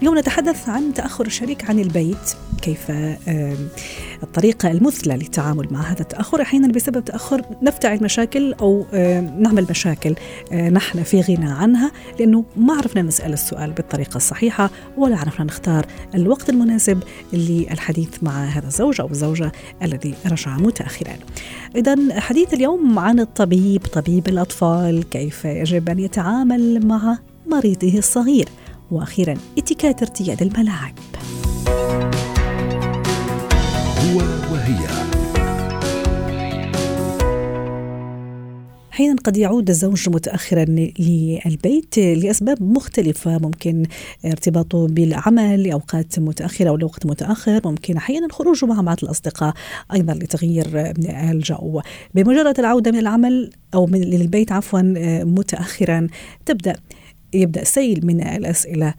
اليوم 0.00 0.18
نتحدث 0.18 0.68
عن 0.68 0.94
تأخر 0.94 1.26
الشريك 1.26 1.64
عن 1.70 1.78
البيت 1.78 2.34
كيف 2.62 2.90
الطريقة 4.22 4.70
المثلى 4.70 5.14
للتعامل 5.14 5.68
مع 5.70 5.80
هذا 5.80 6.00
التأخر. 6.00 6.42
أحيانا 6.42 6.68
بسبب 6.68 7.04
تأخر 7.04 7.42
نفتعل 7.62 8.02
مشاكل 8.02 8.52
أو 8.52 8.86
نعمل 9.38 9.66
مشاكل 9.70 10.14
نحن 10.52 11.02
في 11.02 11.20
غنى 11.20 11.50
عنها 11.50 11.90
لأنه 12.18 12.44
ما 12.56 12.74
عرفنا 12.74 13.02
نسأل 13.02 13.32
السؤال 13.32 13.70
بالطريقة 13.70 14.16
الصحيحة 14.16 14.70
ولا 14.96 15.16
عرفنا 15.16 15.46
نختار 15.46 15.86
الوقت 16.14 16.50
المناسب 16.50 17.02
للحديث 17.32 18.22
مع 18.22 18.44
هذا 18.44 18.66
الزوج 18.66 19.00
أو 19.00 19.08
الزوجة 19.10 19.52
الذي 19.82 20.14
رجع 20.26 20.56
متأخرا. 20.56 21.16
إذا 21.76 22.20
حديث 22.20 22.54
اليوم 22.54 22.98
عن 22.98 23.20
الطبيب 23.20 23.86
طبيب 23.86 24.28
الأطفال 24.28 25.08
كيف 25.08 25.44
يجب 25.44 25.88
أن 25.88 25.98
يتعامل 25.98 26.86
مع 26.86 27.18
مريضه 27.46 27.98
الصغير. 27.98 28.48
وأخيرا 28.90 29.34
اتكات 29.58 30.02
ارتياد 30.02 30.42
الملاعب. 30.42 30.94
هو 33.98 34.18
وهي. 34.52 34.78
أحيانا 38.92 39.16
قد 39.24 39.36
يعود 39.36 39.70
الزوج 39.70 40.08
متاخرا 40.08 40.64
للبيت 40.98 41.98
لأسباب 41.98 42.62
مختلفة. 42.62 43.38
ممكن 43.38 43.86
ارتباطه 44.24 44.86
بالعمل 44.86 45.62
لاوقات 45.62 46.18
متأخرة 46.18 46.68
أو 46.68 46.76
لوقت 46.76 47.06
متأخر. 47.06 47.60
ممكن 47.64 47.96
أحيانا 47.96 48.28
خروجه 48.30 48.66
مع 48.66 48.80
بعض 48.80 48.96
الأصدقاء 49.02 49.54
أيضا 49.94 50.14
لتغيير 50.14 50.92
الجو. 51.30 51.80
بمجرد 52.14 52.58
العودة 52.58 52.90
من 52.90 52.98
العمل 52.98 53.50
أو 53.74 53.86
من 53.86 54.00
للبيت 54.00 54.52
عفوا 54.52 54.80
متاخرا 55.24 56.06
تبدأ 56.46 56.76
يبدأ 57.34 57.64
سيل 57.64 58.06
من 58.06 58.20
الأسئلة 58.20 58.94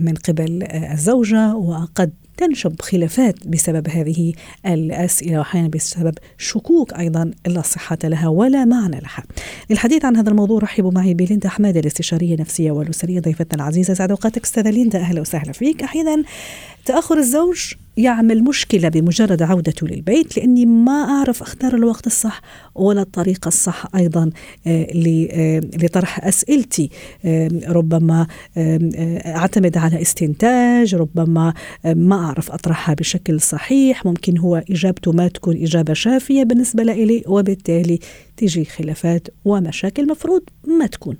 من 0.00 0.14
قبل 0.14 0.62
الزوجة 0.92 1.54
وقد 1.54 2.12
تنشب 2.36 2.80
خلافات 2.80 3.48
بسبب 3.48 3.88
هذه 3.88 4.32
الأسئلة 4.66 5.38
وأحيانا 5.38 5.68
بسبب 5.68 6.14
شكوك 6.38 6.92
أيضا 6.94 7.30
لا 7.46 7.62
صحة 7.62 7.98
لها 8.04 8.28
ولا 8.28 8.64
معنى 8.64 9.00
لها. 9.00 9.24
للحديث 9.70 10.04
عن 10.04 10.16
هذا 10.16 10.30
الموضوع 10.30 10.58
رحبوا 10.58 10.90
معي 10.90 11.14
بليندا 11.14 11.48
حماده 11.48 11.80
الاستشارية 11.80 12.34
النفسية 12.34 12.70
والأسرية 12.70 13.20
ضيفتنا 13.20 13.62
العزيزة 13.62 13.94
سعد 13.94 14.10
أوقاتك 14.10 14.42
أستاذة 14.44 14.70
ليندا 14.70 14.98
أهلا 14.98 15.20
وسهلا 15.20 15.52
فيك. 15.52 15.82
أحيانا 15.82 16.22
تأخر 16.84 17.18
الزوج 17.18 17.72
يعمل 17.96 18.44
مشكلة 18.44 18.88
بمجرد 18.88 19.42
عودته 19.42 19.86
للبيت 19.86 20.36
لأني 20.36 20.66
ما 20.66 20.92
أعرف 20.92 21.42
أختار 21.42 21.74
الوقت 21.74 22.06
الصح 22.06 22.40
ولا 22.74 23.02
الطريقة 23.02 23.48
الصح 23.48 23.86
أيضا 23.96 24.30
لطرح 25.82 26.24
أسئلتي. 26.24 26.90
ربما 27.68 28.26
أعتمد 29.26 29.76
على 29.76 30.02
استنتاج 30.02 30.94
ربما 30.94 31.54
ما 31.84 32.16
أعرف 32.16 32.50
أطرحها 32.50 32.94
بشكل 32.94 33.40
صحيح. 33.40 34.06
ممكن 34.06 34.38
هو 34.38 34.64
إجابته 34.70 35.12
ما 35.12 35.28
تكون 35.28 35.56
إجابة 35.62 35.94
شافية 35.94 36.42
بالنسبة 36.42 36.82
لي 36.82 37.22
وبالتالي 37.26 37.98
تيجي 38.36 38.64
خلافات 38.64 39.28
ومشاكل 39.44 40.06
مفروض 40.06 40.42
ما 40.78 40.86
تكون. 40.86 41.16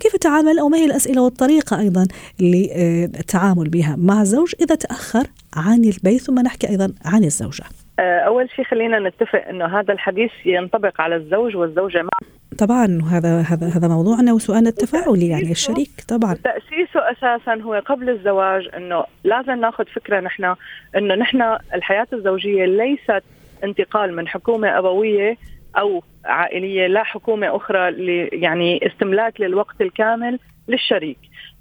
كيف 0.00 0.14
أتعامل 0.14 0.58
أو 0.58 0.68
ما 0.68 0.78
هي 0.78 0.84
الأسئلة 0.84 1.22
والطريقة 1.22 1.80
أيضا 1.80 2.06
للتعامل 2.40 3.68
بها 3.68 3.96
مع 3.98 4.20
الزوج 4.20 4.54
إذا 4.60 4.74
تأخر 4.74 5.26
عن 5.56 5.84
البيت؟ 5.84 6.20
ثم 6.20 6.38
نحكي 6.38 6.68
أيضا 6.68 6.92
عن 7.04 7.24
الزوجة. 7.24 7.64
أول 8.00 8.50
شيء 8.56 8.64
خلينا 8.64 9.08
نتفق 9.08 9.48
أنه 9.48 9.80
هذا 9.80 9.92
الحديث 9.92 10.30
ينطبق 10.44 11.00
على 11.00 11.16
الزوج 11.16 11.56
والزوجة 11.56 11.98
معا 11.98 12.38
طبعا 12.58 13.02
هذا 13.10 13.40
هذا 13.40 13.66
هذا 13.66 13.88
موضوعنا 13.88 14.32
وسؤالنا 14.32 14.68
التفاعلي 14.68 15.28
يعني 15.28 15.50
الشريك 15.50 15.90
طبعا. 16.08 16.34
تأسيسه 16.34 17.00
أساسا 17.12 17.62
هو 17.62 17.82
قبل 17.86 18.10
الزواج 18.10 18.68
إنه 18.76 19.04
لازم 19.24 19.60
ناخذ 19.60 19.84
فكرة 19.84 20.20
نحن 20.20 20.54
إنه 20.96 21.14
نحن 21.14 21.42
الحياة 21.74 22.06
الزوجية 22.12 22.64
ليست 22.64 23.22
انتقال 23.64 24.16
من 24.16 24.28
حكومة 24.28 24.78
أبوية 24.78 25.36
أو 25.78 26.02
عائلية 26.24 26.86
لا 26.86 27.02
حكومة 27.02 27.56
أخرى 27.56 27.94
يعني 28.32 28.86
استملاك 28.86 29.40
للوقت 29.40 29.80
الكامل 29.80 30.38
للشريك. 30.68 31.18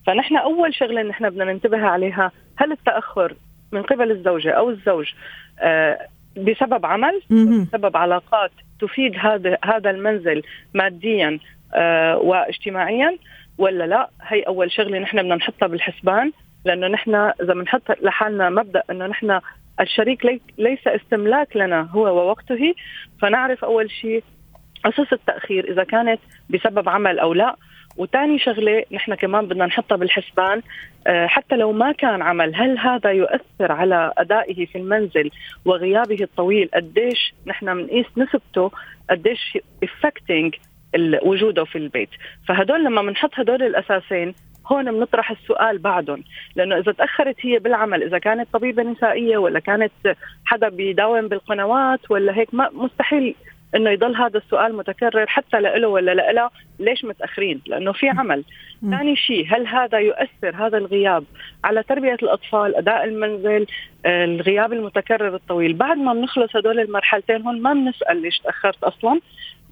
فنحن 0.07 0.37
أول 0.37 0.73
شغلة 0.73 1.01
نحن 1.01 1.29
بدنا 1.29 1.45
ننتبه 1.45 1.85
عليها 1.85 2.31
هل 2.57 2.71
التأخر 2.71 3.35
من 3.71 3.83
قبل 3.83 4.11
الزوجة 4.11 4.51
أو 4.51 4.69
الزوج 4.69 5.13
آه 5.59 5.99
بسبب 6.37 6.85
عمل؟ 6.85 7.21
بسبب 7.61 7.97
علاقات 7.97 8.51
تفيد 8.81 9.15
هذا 9.17 9.57
هذا 9.63 9.89
المنزل 9.89 10.43
ماديا 10.73 11.39
آه 11.73 12.17
واجتماعيا؟ 12.17 13.17
ولا 13.57 13.87
لا؟ 13.87 14.09
هي 14.21 14.41
أول 14.41 14.71
شغلة 14.71 14.99
نحن 14.99 15.17
بدنا 15.17 15.35
نحطها 15.35 15.67
بالحسبان 15.67 16.31
لأنه 16.65 16.87
نحن 16.87 17.15
إذا 17.15 17.53
بنحط 17.53 17.81
لحالنا 18.01 18.49
مبدأ 18.49 18.83
إنه 18.91 19.07
نحن 19.07 19.39
الشريك 19.79 20.41
ليس 20.57 20.87
استملاك 20.87 21.57
لنا 21.57 21.81
هو 21.81 22.03
ووقته. 22.03 22.73
فنعرف 23.21 23.63
أول 23.63 23.91
شيء 23.91 24.23
أساس 24.85 25.13
التأخير 25.13 25.71
إذا 25.71 25.83
كانت 25.83 26.19
بسبب 26.49 26.89
عمل 26.89 27.19
أو 27.19 27.33
لا. 27.33 27.55
وثاني 27.97 28.39
شغلة 28.39 28.83
نحن 28.91 29.15
كمان 29.15 29.45
بدنا 29.45 29.65
نحطها 29.65 29.95
بالحسبان 29.95 30.61
حتى 31.07 31.55
لو 31.55 31.71
ما 31.71 31.91
كان 31.91 32.21
عمل 32.21 32.55
هل 32.55 32.77
هذا 32.77 33.11
يؤثر 33.11 33.71
على 33.71 34.11
أدائه 34.17 34.65
في 34.65 34.77
المنزل 34.77 35.31
وغيابه 35.65 36.17
الطويل؟ 36.21 36.69
قديش 36.73 37.33
نحن 37.47 37.65
بنقيس 37.65 38.05
نسبته؟ 38.17 38.71
قديش 39.09 39.57
افكتنج 39.83 40.55
وجوده 41.23 41.63
في 41.63 41.77
البيت؟ 41.77 42.09
فهدول 42.47 42.83
لما 42.83 43.01
بنحط 43.01 43.31
هدول 43.33 43.63
الأساسين 43.63 44.35
هون 44.67 44.91
بنطرح 44.91 45.31
السؤال 45.31 45.77
بعدهم. 45.77 46.23
لأنه 46.55 46.77
إذا 46.77 46.91
تأخرت 46.91 47.35
هي 47.41 47.59
بالعمل 47.59 48.03
إذا 48.03 48.17
كانت 48.17 48.47
طبيبة 48.53 48.83
نسائية 48.83 49.37
ولا 49.37 49.59
كانت 49.59 49.91
حدا 50.45 50.69
بيداوم 50.69 51.27
بالقنوات 51.27 52.11
ولا 52.11 52.37
هيك 52.37 52.53
ما 52.53 52.69
مستحيل 52.73 53.35
إنه 53.75 53.89
يضل 53.89 54.15
هذا 54.15 54.37
السؤال 54.37 54.75
متكرر 54.75 55.27
حتى 55.27 55.59
لإله 55.61 55.87
ولا 55.87 56.13
لإلها. 56.13 56.51
ليش 56.79 57.05
متأخرين؟ 57.05 57.61
لأنه 57.67 57.91
في 57.91 58.09
عمل. 58.09 58.43
ثاني 58.81 59.15
شيء 59.15 59.45
هل 59.49 59.67
هذا 59.67 59.99
يؤثر 59.99 60.55
هذا 60.55 60.77
الغياب 60.77 61.23
على 61.63 61.83
تربية 61.83 62.17
الأطفال، 62.23 62.75
أداء 62.75 63.03
المنزل، 63.03 63.65
الغياب 64.05 64.73
المتكرر 64.73 65.35
الطويل، 65.35 65.73
بعد 65.73 65.97
ما 65.97 66.13
بنخلص 66.13 66.55
هدول 66.55 66.79
المرحلتين 66.79 67.41
هون 67.41 67.61
ما 67.61 67.73
بنسأل 67.73 68.21
ليش 68.21 68.39
تأخرت 68.39 68.83
أصلا، 68.83 69.19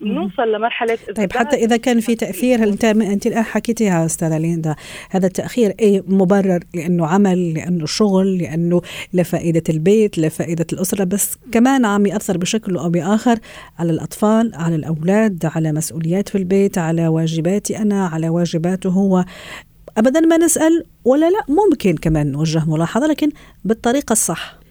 نوصل 0.02 0.52
لمرحلة 0.52 0.98
طيب 1.16 1.34
حتى 1.34 1.56
إذا 1.56 1.78
كان 1.78 2.00
في 2.00 2.16
تأثير 2.16 2.64
هل 2.64 2.70
انت 2.70 2.86
انت 2.86 3.28
الآن 3.28 3.44
حكيتيها 3.44 4.06
أستاذة 4.06 4.38
ليندا 4.38 4.76
هذا 5.10 5.28
التأخير 5.28 5.74
أي 5.82 6.04
مبرر 6.08 6.60
لأنه 6.74 7.08
عمل 7.08 7.54
لأنه 7.54 7.86
شغل 7.86 8.38
لأنه 8.38 8.82
لفائده 9.14 9.64
البيت 9.70 10.18
لفائده 10.18 10.66
الأسرة 10.74 11.04
بس 11.04 11.38
كمان 11.52 11.86
عم 11.86 12.06
يأثر 12.06 12.38
بشكل 12.38 12.78
أو 12.78 12.90
بآخر 12.90 13.40
على 13.80 13.92
الأطفال 13.92 14.52
على 14.56 14.76
الأولاد 14.76 15.52
على 15.56 15.72
مسؤوليات 15.72 16.30
في 16.30 16.38
البيت 16.38 16.78
على 16.78 17.08
واجباتي 17.08 17.78
أنا 17.78 18.08
على 18.08 18.30
واجباته 18.30 18.90
هو. 18.90 19.26
ابدا 19.98 20.20
ما 20.20 20.38
نسأل 20.38 20.84
ولا 21.06 21.30
لا 21.30 21.42
ممكن 21.50 21.96
كمان 21.96 22.32
نوجه 22.32 22.64
ملاحظة 22.68 23.08
لكن 23.08 23.30
بالطريقة 23.66 24.14
الصح. 24.14 24.65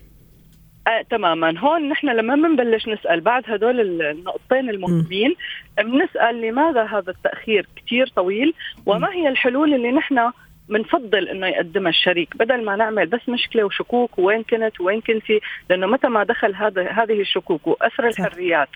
آه، 0.87 1.03
تماما. 1.11 1.59
هون 1.59 1.89
نحن 1.89 2.09
لما 2.09 2.35
بنبلش 2.35 2.89
نسأل 2.89 3.21
بعد 3.21 3.43
هدول 3.47 3.81
النقطتين 4.03 4.71
المهمين 4.71 5.35
بنسأل 5.79 6.41
لماذا 6.41 6.83
هذا 6.83 7.11
التأخير 7.11 7.67
كثير 7.77 8.07
طويل 8.07 8.55
وما 8.87 9.13
هي 9.13 9.29
الحلول 9.29 9.75
اللي 9.75 9.93
نحن 9.93 10.31
بنفضل 10.69 11.29
إنه 11.29 11.47
يقدمها 11.47 11.91
الشريك؟ 11.91 12.37
بدل 12.37 12.65
ما 12.65 12.77
نعمل 12.77 13.07
بس 13.07 13.29
مشكلة 13.29 13.65
وشكوك 13.65 14.19
وين 14.19 14.43
كنت 14.43 14.81
وين 14.81 15.01
كنتي 15.01 15.41
لأنه 15.71 15.87
متى 15.87 16.09
ما 16.09 16.25
دخل 16.25 16.55
هذا 16.55 16.91
هذه 16.91 17.21
الشكوك 17.21 17.67
واسر 17.67 18.09
الحريات 18.09 18.69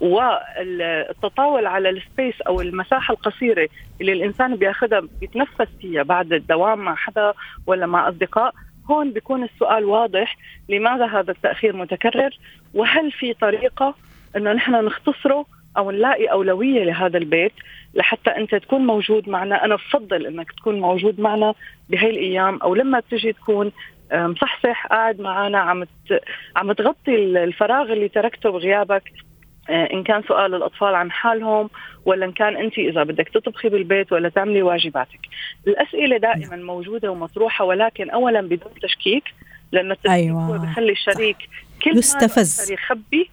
والتطاول 0.00 1.66
على 1.66 1.90
السبيس 1.90 2.40
أو 2.40 2.60
المساحة 2.60 3.14
القصيرة 3.14 3.68
اللي 4.00 4.12
الإنسان 4.12 4.56
بياخذها 4.56 5.02
بيتنفس 5.20 5.68
فيها 5.80 6.02
بعد 6.02 6.32
الدوام 6.32 6.78
مع 6.78 6.94
حدا 6.94 7.32
ولا 7.66 7.86
مع 7.86 8.08
أصدقاء 8.08 8.54
هون 8.90 9.12
بيكون 9.12 9.44
السؤال 9.44 9.84
واضح 9.84 10.36
لماذا 10.68 11.06
هذا 11.06 11.30
التأخير 11.30 11.76
متكرر؟ 11.76 12.38
وهل 12.74 13.12
في 13.12 13.34
طريقة 13.34 13.94
إنه 14.36 14.52
نحن 14.52 14.72
نختصره 14.72 15.46
أو 15.76 15.90
نلاقي 15.90 16.26
أولوية 16.26 16.84
لهذا 16.84 17.18
البيت 17.18 17.52
لحتى 17.94 18.30
أنت 18.30 18.54
تكون 18.54 18.86
موجود 18.86 19.28
معنا؟ 19.28 19.64
أنا 19.64 19.74
بفضل 19.74 20.26
إنك 20.26 20.52
تكون 20.52 20.80
موجود 20.80 21.20
معنا 21.20 21.54
بهي 21.90 22.10
الأيام 22.10 22.56
أو 22.62 22.74
لما 22.74 23.00
تجي 23.00 23.32
تكون 23.32 23.72
مصحصح 24.12 24.86
قاعد 24.86 25.20
معنا 25.20 25.58
عم 25.58 25.84
عم 26.56 26.72
تغطي 26.72 27.14
الفراغ 27.14 27.92
اللي 27.92 28.08
تركته 28.08 28.50
بغيابك. 28.50 29.12
إن 29.70 30.02
كان 30.02 30.22
سؤال 30.22 30.54
الأطفال 30.54 30.94
عن 30.94 31.10
حالهم 31.10 31.70
ولا 32.04 32.26
إن 32.26 32.32
كان 32.32 32.56
انت 32.56 32.78
إذا 32.78 33.02
بدك 33.02 33.28
تطبخي 33.28 33.68
بالبيت 33.68 34.12
ولا 34.12 34.28
تعملي 34.28 34.62
واجباتك. 34.62 35.20
الأسئلة 35.66 36.16
دائما 36.16 36.56
موجودة 36.56 37.10
ومطروحة 37.10 37.64
ولكن 37.64 38.10
اولا 38.10 38.40
بدون 38.40 38.72
تشكيك 38.82 39.24
لأن 39.72 39.90
التشكيك 39.90 40.10
أيوة. 40.10 40.42
هو 40.42 40.58
بخلي 40.58 40.92
الشريك 40.92 41.36
كل 41.82 41.98
يستفز. 41.98 42.72
يخبي 42.72 43.30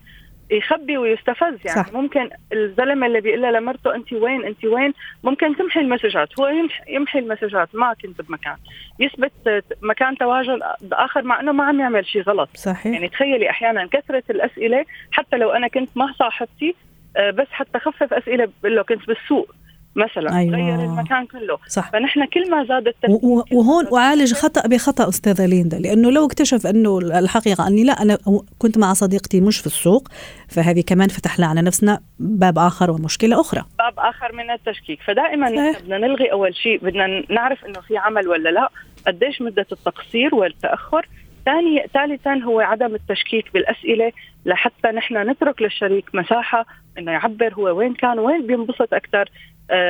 يخبي 0.52 0.98
ويستفز 0.98 1.58
يعني. 1.66 1.84
صح. 1.84 1.94
ممكن 1.94 2.30
الزلمة 2.54 3.08
اللي 3.08 3.22
بيقول 3.22 3.42
لها 3.42 3.52
لمرته 3.52 3.96
أنت 3.96 4.14
وين؟ 4.14 4.46
أنت 4.46 4.66
وين؟ 4.66 4.94
ممكن 5.24 5.56
تمحي 5.56 5.80
المسجات. 5.80 6.40
هو 6.40 6.48
يمحي, 6.88 7.20
المسجات 7.20 7.76
ما 7.76 7.94
كنت 7.94 8.22
بمكان. 8.22 8.56
يثبت 9.00 9.64
مكان 9.82 10.18
تواجد 10.18 10.60
آخر 10.92 11.24
مع 11.24 11.40
إنه 11.40 11.52
ما 11.52 11.64
عم 11.64 11.80
يعمل 11.80 12.06
شيء 12.06 12.22
غلط. 12.22 12.50
صحيح. 12.56 12.94
يعني 12.94 13.10
تخيلي 13.10 13.50
أحيانا 13.50 13.88
كثرة 13.92 14.24
الأسئلة 14.30 14.86
حتى 15.12 15.38
لو 15.38 15.52
أنا 15.52 15.68
كنت 15.68 15.90
مع 15.96 16.14
صاحبتي 16.20 16.76
آه، 17.18 17.32
بس 17.32 17.48
حتى 17.52 17.80
خفف 17.80 18.14
أسئلة 18.14 18.50
بقول 18.64 18.76
له 18.76 18.82
كنت 18.84 19.08
بالسوق. 19.08 19.56
مثلا 19.96 20.38
أيوة. 20.38 20.56
غير 20.56 20.86
المكان 20.86 21.26
كله. 21.26 21.58
صح. 21.68 21.92
فنحن 21.92 22.26
كل 22.26 22.52
ما 22.52 22.66
زاد 22.66 22.88
التفكير 22.88 23.18
وهون 23.52 23.98
أعالج 23.98 24.34
خطأ 24.34 24.68
بخطأ 24.68 25.10
أستاذة 25.10 25.46
ليندا 25.46 25.80
لأنه 25.80 26.12
لو 26.12 26.26
اكتشف 26.26 26.68
أنه 26.68 26.98
الحقيقة 27.00 27.68
أني 27.68 27.84
لا 27.84 28.02
أنا 28.02 28.18
كنت 28.60 28.78
مع 28.78 28.94
صديقتي 28.94 29.42
مش 29.42 29.60
في 29.60 29.68
السوق 29.68 30.08
فهذه 30.50 30.84
كمان 30.88 31.08
فتح 31.08 31.40
لنا 31.40 31.48
على 31.48 31.62
نفسنا 31.62 32.00
باب 32.20 32.58
آخر 32.58 32.92
ومشكلة 32.92 33.42
أخرى. 33.42 33.64
باب 33.80 33.94
آخر 33.98 34.36
من 34.36 34.52
التشكيك. 34.52 35.00
فدائما 35.02 35.50
بدنا 35.50 35.98
نلغي 35.98 36.32
أول 36.32 36.56
شيء 36.56 36.80
بدنا 36.84 37.24
نعرف 37.30 37.66
إنه 37.66 37.82
في 37.82 37.98
عمل 37.98 38.28
ولا 38.28 38.50
لا 38.50 38.70
قديش 39.08 39.42
مدة 39.42 39.66
التقصير 39.72 40.36
والتأخر. 40.36 41.08
ثاني 41.46 41.86
ثالثا 41.94 42.34
هو 42.34 42.60
عدم 42.60 42.96
التشكيك 42.96 43.54
بالأسئلة 43.54 44.12
لحتى 44.46 44.88
نحن 44.88 45.30
نترك 45.30 45.62
للشريك 45.62 46.06
مساحة 46.14 46.66
إنه 46.98 47.12
يعبر 47.12 47.54
هو 47.54 47.78
وين 47.78 47.94
كان 47.94 48.20
وين 48.20 48.48
بينبسط 48.48 48.94
أكثر 48.94 49.30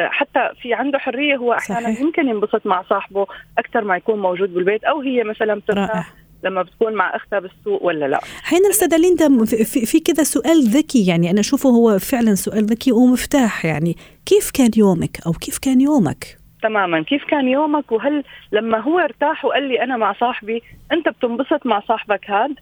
حتى 0.09 0.50
في 0.62 0.74
عنده 0.74 0.97
حرية 0.97 1.35
هو 1.35 1.53
أحيانا 1.53 1.83
صحيح. 1.83 2.01
يمكن 2.01 2.27
ينبسط 2.27 2.65
مع 2.65 2.83
صاحبه 2.89 3.27
أكثر 3.57 3.83
ما 3.83 3.97
يكون 3.97 4.19
موجود 4.19 4.53
بالبيت 4.53 4.83
أو 4.83 5.01
هي 5.01 5.24
مثلا 5.24 5.56
بترتاح 5.56 6.13
لما 6.44 6.62
بتكون 6.62 6.94
مع 6.94 7.15
أختها 7.15 7.39
بالسوق 7.39 7.83
ولا 7.83 8.06
لا. 8.06 8.19
أحيانا 8.45 8.69
أستاذة 8.69 8.97
ليندا 8.97 9.45
في, 9.45 9.85
في 9.85 10.00
كذا 10.00 10.24
سؤال 10.24 10.63
ذكي 10.63 11.07
يعني 11.07 11.31
أنا 11.31 11.39
أشوفه 11.39 11.69
هو 11.69 12.00
فعلا 12.00 12.35
سؤال 12.35 12.65
ذكي 12.65 12.91
ومفتاح 12.91 13.65
يعني 13.65 13.95
كيف 14.25 14.51
كان 14.51 14.71
يومك 14.77 15.18
أو 15.27 15.31
كيف 15.31 15.57
كان 15.57 15.81
يومك؟ 15.81 16.38
تماما 16.62 17.03
كيف 17.03 17.24
كان 17.24 17.47
يومك؟ 17.47 17.91
وهل 17.91 18.24
لما 18.51 18.77
هو 18.77 19.00
ارتاح 19.00 19.45
وقال 19.45 19.63
لي 19.63 19.83
أنا 19.83 19.97
مع 19.97 20.13
صاحبي 20.13 20.63
أنت 20.91 21.09
بتنبسط 21.09 21.65
مع 21.65 21.80
صاحبك 21.88 22.30
هاد 22.30 22.56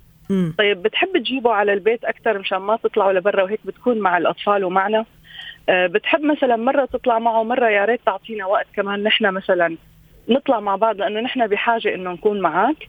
طيب 0.58 0.84
بتحب 0.84 1.18
تجيبه 1.18 1.52
على 1.52 1.74
البيت 1.74 2.04
أكثر 2.04 2.40
مشان 2.40 2.58
ما 2.58 2.78
تطلعوا 2.84 3.14
لبرا 3.14 3.44
وهيك 3.44 3.60
بتكون 3.66 4.00
مع 4.00 4.18
الأطفال 4.18 4.64
ومعنا؟ 4.64 4.98
آه، 5.00 5.06
بتحب 5.70 6.22
مثلا 6.22 6.56
مرة 6.56 6.86
تطلع 6.86 7.20
معه 7.20 7.44
مرة 7.44 7.70
يا 7.70 7.86
ريت 7.86 8.02
تعطينا 8.06 8.46
وقت 8.46 8.68
كمان 8.76 9.04
نحن 9.04 9.26
مثلا 9.26 9.78
نطلع 10.30 10.60
مع 10.60 10.76
بعض 10.76 10.96
لأنه 10.96 11.20
نحن 11.20 11.48
بحاجة 11.48 11.96
إنه 11.96 12.12
نكون 12.12 12.42
معك 12.42 12.88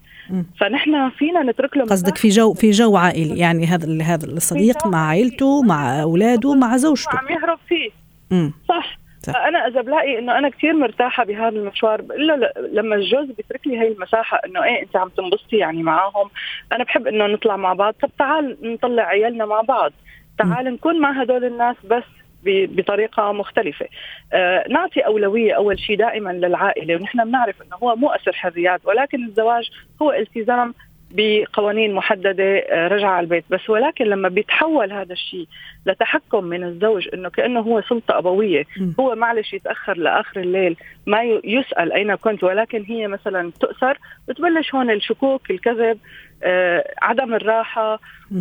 فنحن 0.60 1.10
فينا 1.10 1.42
نترك 1.42 1.76
له 1.76 1.84
قصدك 1.84 2.16
في 2.16 2.28
جو 2.28 2.54
في 2.54 2.70
جو 2.70 2.96
عائلي 2.96 3.38
يعني 3.38 3.66
هذا 3.66 4.02
هذا 4.02 4.26
الصديق 4.26 4.86
مع 4.86 5.08
عائلته 5.08 5.62
مع 5.62 6.02
أولاده 6.02 6.54
مع 6.54 6.76
زوجته. 6.76 7.18
عم 7.18 7.28
يهرب 7.30 7.58
فيه. 7.68 7.90
مم. 8.30 8.52
صح. 8.68 8.98
صح. 9.22 9.36
أنا 9.36 9.68
إذا 9.68 9.80
بلاقي 9.80 10.18
إنه 10.18 10.38
أنا 10.38 10.48
كثير 10.48 10.72
مرتاحة 10.72 11.24
بهذا 11.24 11.48
المشوار 11.48 12.00
إلا 12.00 12.52
لما 12.72 12.96
الجوز 12.96 13.26
بيترك 13.26 13.66
لي 13.66 13.78
هي 13.78 13.88
المساحة 13.88 14.40
إنه 14.46 14.64
إيه 14.64 14.82
أنت 14.82 14.96
عم 14.96 15.08
تنبسطي 15.08 15.56
يعني 15.56 15.82
معاهم. 15.82 16.30
أنا 16.72 16.84
بحب 16.84 17.06
إنه 17.06 17.26
نطلع 17.26 17.56
مع 17.56 17.72
بعض. 17.72 17.94
طب 18.02 18.10
تعال 18.18 18.56
نطلع 18.62 19.02
عيالنا 19.02 19.46
مع 19.46 19.60
بعض. 19.60 19.92
تعال 20.38 20.64
نكون 20.64 21.00
مع 21.00 21.22
هدول 21.22 21.44
الناس 21.44 21.76
بس. 21.90 22.21
بطريقة 22.46 23.32
مختلفة. 23.32 23.86
آه 24.32 24.64
نعطي 24.68 25.00
أولوية 25.00 25.56
أول 25.56 25.78
شيء 25.78 25.98
دائما 25.98 26.30
للعائلة 26.30 26.96
ونحن 26.96 27.24
بنعرف 27.24 27.62
إنه 27.62 27.76
هو 27.82 27.96
مو 27.96 28.10
أسر 28.10 28.32
حريات 28.32 28.80
ولكن 28.84 29.24
الزواج 29.24 29.70
هو 30.02 30.12
التزام 30.12 30.74
بقوانين 31.12 31.94
محددة 31.94 32.58
آه، 32.58 32.88
رجع 32.88 33.08
على 33.08 33.24
البيت 33.24 33.44
بس 33.50 33.70
ولكن 33.70 34.04
لما 34.04 34.28
بيتحول 34.28 34.92
هذا 34.92 35.12
الشيء 35.12 35.46
لتحكم 35.86 36.44
من 36.44 36.64
الزوج 36.64 37.08
إنه 37.14 37.30
كأنه 37.30 37.60
هو 37.60 37.82
سلطة 37.82 38.18
أبوية 38.18 38.64
هو 39.00 39.14
معلش 39.14 39.52
يتأخر 39.54 39.96
لآخر 39.96 40.40
الليل 40.40 40.76
ما 41.06 41.22
يسأل 41.44 41.92
أين 41.92 42.14
كنت 42.14 42.44
ولكن 42.44 42.82
هي 42.82 43.08
مثلا 43.08 43.52
تؤثر 43.60 43.98
بتبلش 44.28 44.74
هون 44.74 44.90
الشكوك 44.90 45.50
الكذب 45.50 45.98
آه، 46.44 46.84
عدم 47.02 47.34
الراحة 47.34 48.00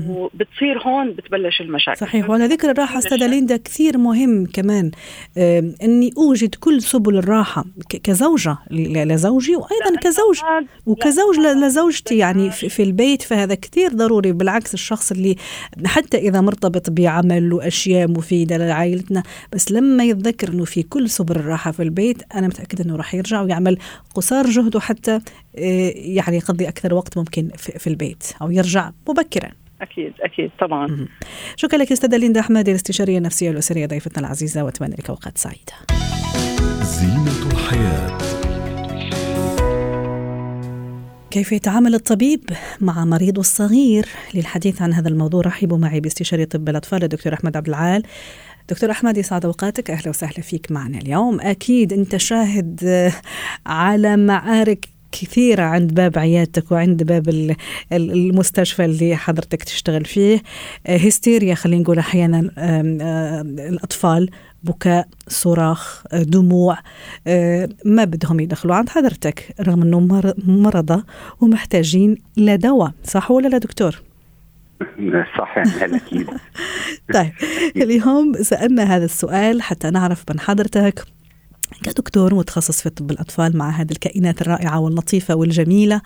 وبتصير 0.09 0.79
هون 0.81 1.11
بتبلش 1.11 1.61
المشاكل. 1.61 1.97
صحيح 1.97 2.29
وعلى 2.29 2.45
ذكر 2.45 2.71
الراحة 2.71 2.97
أستاذة 2.97 3.27
ليندا 3.27 3.57
كثير 3.57 3.97
مهم 3.97 4.45
كمان 4.45 4.91
أني 5.83 6.13
أوجد 6.17 6.55
كل 6.55 6.81
سبل 6.81 7.17
الراحة 7.17 7.65
كزوجة 8.03 8.57
لزوجي 8.71 9.55
وأيضا 9.55 9.99
كزوج 10.01 10.39
وكزوج 10.85 11.39
لزوجتي 11.39 12.17
يعني 12.17 12.51
في 12.51 12.83
البيت 12.83 13.21
فهذا 13.21 13.55
كثير 13.55 13.89
ضروري 13.89 14.31
بالعكس 14.31 14.73
الشخص 14.73 15.11
اللي 15.11 15.35
حتى 15.85 16.17
إذا 16.17 16.41
مرتبط 16.41 16.89
بعمل 16.89 17.53
وأشياء 17.53 18.07
مفيدة 18.07 18.57
لعائلتنا 18.57 19.23
بس 19.53 19.71
لما 19.71 20.03
يتذكر 20.03 20.49
أنه 20.49 20.65
في 20.65 20.83
كل 20.83 21.09
سبل 21.09 21.35
الراحة 21.35 21.71
في 21.71 21.83
البيت 21.83 22.23
أنا 22.35 22.47
متأكدة 22.51 22.83
أنه 22.83 22.95
راح 22.95 23.15
يرجع 23.15 23.41
ويعمل 23.41 23.77
قصار 24.15 24.49
جهده 24.49 24.79
حتى 24.79 25.11
آه، 25.57 25.93
يعني 25.95 26.37
يقضي 26.37 26.67
أكثر 26.67 26.93
وقت 26.93 27.17
ممكن 27.17 27.49
في 27.57 27.87
البيت 27.87 28.23
أو 28.41 28.51
يرجع 28.51 28.91
مبكرا. 29.09 29.49
أكيد 29.81 30.13
أكيد 30.19 30.51
طبعا. 30.59 31.07
شكرا 31.55 31.79
لك 31.79 31.91
أستاذة 31.91 32.17
ليندا 32.17 32.39
احمدي 32.39 32.71
الاستشارية 32.71 33.17
النفسية 33.17 33.49
والأسرية 33.49 33.85
ضيفتنا 33.85 34.27
العزيزة 34.27 34.63
وأتمنى 34.63 34.93
لك 34.93 35.09
أوقات 35.09 35.37
سعيدة. 35.37 35.73
زينة 36.81 37.51
الحياة. 37.51 38.17
كيف 41.31 41.51
يتعامل 41.51 41.95
الطبيب 41.95 42.49
مع 42.81 43.05
مريضه 43.05 43.39
الصغير؟ 43.39 44.05
للحديث 44.33 44.81
عن 44.81 44.93
هذا 44.93 45.09
الموضوع 45.09 45.41
رحبوا 45.41 45.77
معي 45.77 45.99
باستشاري 45.99 46.45
طب 46.45 46.69
الأطفال 46.69 47.03
الدكتور 47.03 47.33
أحمد 47.33 47.57
عبد 47.57 47.67
العال. 47.67 48.03
دكتور 48.71 48.91
أحمد 48.91 49.17
يسعد 49.17 49.45
أوقاتك. 49.45 49.91
أهلا 49.91 50.09
وسهلا 50.09 50.41
فيك 50.41 50.71
معنا 50.71 50.97
اليوم. 50.97 51.41
أكيد 51.41 51.93
أنت 51.93 52.17
شاهد 52.17 53.11
على 53.65 54.17
معارك 54.17 54.87
كثيرة 55.11 55.63
عند 55.63 55.93
باب 55.93 56.17
عيادتك 56.17 56.71
وعند 56.71 57.03
باب 57.03 57.55
المستشفى 57.91 58.85
اللي 58.85 59.15
حضرتك 59.15 59.63
تشتغل 59.63 60.05
فيه. 60.05 60.41
آه، 60.87 60.97
هستيريا 60.97 61.55
خلينا 61.55 61.81
نقول 61.81 61.99
أحيانا 61.99 62.51
آه، 62.57 63.41
الأطفال 63.69 64.29
بكاء 64.63 65.07
صراخ 65.27 66.03
آه، 66.11 66.23
دموع 66.23 66.77
ما 67.85 68.03
بدهم 68.03 68.39
يدخلوا 68.39 68.75
عند 68.75 68.89
حضرتك 68.89 69.55
رغم 69.61 69.81
أنهم 69.81 70.33
مرضى 70.37 71.03
ومحتاجين 71.41 72.15
لدواء 72.37 72.91
صح 73.03 73.31
ولا 73.31 73.47
لا 73.47 73.57
دكتور؟ 73.57 74.10
صح 75.37 75.57
أكيد 75.81 76.27
طيب 77.13 77.31
اليوم 77.83 78.33
سألنا 78.33 78.83
هذا 78.83 79.05
السؤال 79.05 79.61
حتى 79.61 79.89
نعرف 79.89 80.23
من 80.29 80.39
حضرتك. 80.39 81.03
كدكتور 81.83 82.35
متخصص 82.35 82.81
في 82.81 82.89
طب 82.89 83.11
الأطفال 83.11 83.57
مع 83.57 83.69
هذه 83.69 83.91
الكائنات 83.91 84.41
الرائعة 84.41 84.79
واللطيفة 84.79 85.35
والجميلة 85.35 86.01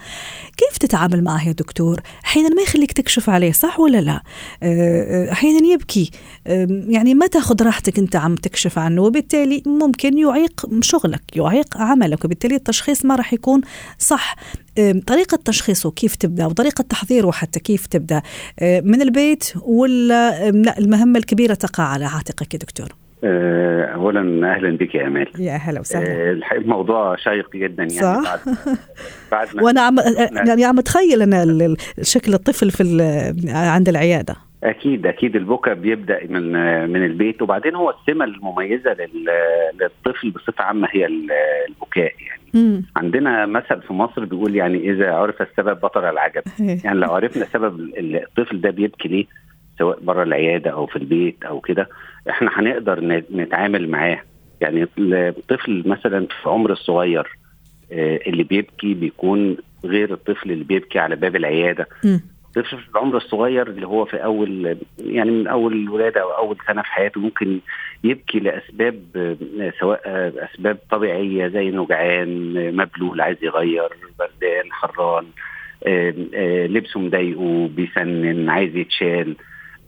كيف 0.57 0.77
تتعامل 0.77 1.23
معه 1.23 1.47
يا 1.47 1.51
دكتور؟ 1.51 2.01
أحيانا 2.25 2.49
ما 2.49 2.61
يخليك 2.61 2.91
تكشف 2.91 3.29
عليه 3.29 3.51
صح 3.51 3.79
ولا 3.79 4.01
لا؟ 4.01 4.21
آه، 4.63 5.31
أحيانا 5.31 5.67
يبكي. 5.67 6.11
يعني 6.87 7.13
ما 7.13 7.27
تاخذ 7.27 7.63
راحتك 7.63 7.99
أنت 7.99 8.15
عم 8.15 8.35
تكشف 8.35 8.79
عنه 8.79 9.01
وبالتالي 9.01 9.63
ممكن 9.65 10.17
يعيق 10.17 10.65
شغلك 10.81 11.21
يعيق 11.35 11.77
عملك 11.77 12.25
وبالتالي 12.25 12.55
التشخيص 12.55 13.05
ما 13.05 13.15
راح 13.15 13.33
يكون 13.33 13.61
صح. 13.99 14.35
طريقة 15.07 15.39
تشخيصه 15.45 15.91
كيف 15.91 16.15
تبدأ؟ 16.15 16.45
وطريقة 16.45 16.81
تحضيره 16.81 17.31
حتى 17.31 17.59
كيف 17.59 17.85
تبدأ؟ 17.85 18.21
من 18.61 19.01
البيت 19.01 19.53
ولا 19.61 20.15
لا 20.51 20.77
المهمة 20.77 21.19
الكبيرة 21.19 21.53
تقع 21.53 21.83
على 21.83 22.05
عاتقك 22.05 22.53
يا 22.53 22.59
دكتور؟ 22.59 22.85
آه، 22.85 23.04
اولا 23.95 24.51
أهلا 24.55 24.77
بك 24.77 24.95
يا 24.95 25.07
أمال. 25.07 25.27
يا 25.39 25.51
أهلا 25.55 25.79
وسهلا. 25.79 26.07
آه، 26.11 26.31
الحقيقة 26.31 26.61
الموضوع 26.61 27.15
شيق 27.15 27.55
جدا 27.55 27.83
يعني 27.83 27.89
صح. 27.89 28.21
بعد 28.23 28.39
بعد 29.31 29.63
وأنا 29.63 29.81
عم 29.81 29.95
يعني 30.47 30.65
عم 30.65 30.79
أتخيل 30.79 31.21
أنا 31.21 31.75
شكل 32.01 32.33
الطفل 32.33 32.71
في 32.71 32.83
عند 33.49 33.89
العيادة. 33.89 34.35
أكيد 34.63 35.05
أكيد 35.07 35.35
البكا 35.35 35.73
بيبدأ 35.73 36.19
من 36.29 36.51
من 36.89 37.05
البيت. 37.05 37.41
وبعدين 37.41 37.75
هو 37.75 37.89
السمة 37.99 38.25
المميزة 38.25 38.93
لل- 38.93 39.29
للطفل 39.81 40.29
بصفة 40.31 40.63
عامة 40.63 40.87
هي 40.91 41.05
ال- 41.05 41.31
البكاء 41.69 42.11
يعني. 42.27 42.41
مم. 42.53 42.83
عندنا 42.95 43.45
مثل 43.45 43.81
في 43.81 43.93
مصر 43.93 44.25
بيقول 44.25 44.55
يعني 44.55 44.91
إذا 44.91 45.11
عرف 45.11 45.41
السبب 45.41 45.79
بطل 45.79 46.05
العجب. 46.05 46.41
يعني 46.59 46.99
لو 46.99 47.13
عرفنا 47.13 47.45
سبب 47.53 47.79
ال- 47.79 48.23
الطفل 48.23 48.61
ده 48.61 48.69
بيبكي 48.69 49.07
ليه؟ 49.07 49.25
سواء 49.79 49.99
بره 50.01 50.23
العيادة 50.23 50.71
أو 50.71 50.85
في 50.85 50.95
البيت 50.95 51.43
أو 51.43 51.59
كده. 51.59 51.89
إحنا 52.29 52.49
هنقدر 52.53 53.23
نتعامل 53.33 53.89
معاه. 53.89 54.21
يعني 54.61 54.87
الطفل 54.99 55.83
مثلا 55.85 56.27
في 56.43 56.49
عمر 56.49 56.71
الصغير 56.71 57.37
آه، 57.91 58.19
اللي 58.27 58.43
بيبكي 58.43 58.93
بيكون 58.93 59.57
غير 59.85 60.13
الطفل 60.13 60.51
اللي 60.51 60.63
بيبكي 60.63 60.99
على 60.99 61.15
باب 61.15 61.35
العيادة. 61.35 61.87
الطفل 62.45 62.77
في 62.77 62.89
العمر 62.89 63.17
الصغير 63.17 63.67
اللي 63.67 63.87
هو 63.87 64.05
في 64.05 64.17
أول 64.17 64.77
يعني 64.99 65.31
من 65.31 65.47
أول 65.47 65.73
الولاده 65.73 66.21
أو 66.21 66.29
أول 66.29 66.57
سنة 66.67 66.81
في 66.81 66.87
حياته 66.87 67.21
ممكن 67.21 67.59
يبكي 68.03 68.39
لأسباب 68.39 69.01
آه، 69.15 69.73
سواء 69.79 70.01
آه، 70.05 70.33
أسباب 70.53 70.77
طبيعية 70.91 71.47
زي 71.47 71.69
انه 71.69 71.85
جعان 71.85 72.53
مبلول 72.75 73.21
عايز 73.21 73.37
يغير 73.41 73.89
بردان 74.19 74.71
حران 74.71 75.25
لبسه 76.67 76.99
مضايقه 76.99 77.69
بيسنن 77.75 78.49
عايز 78.49 78.75
يتشال. 78.75 79.35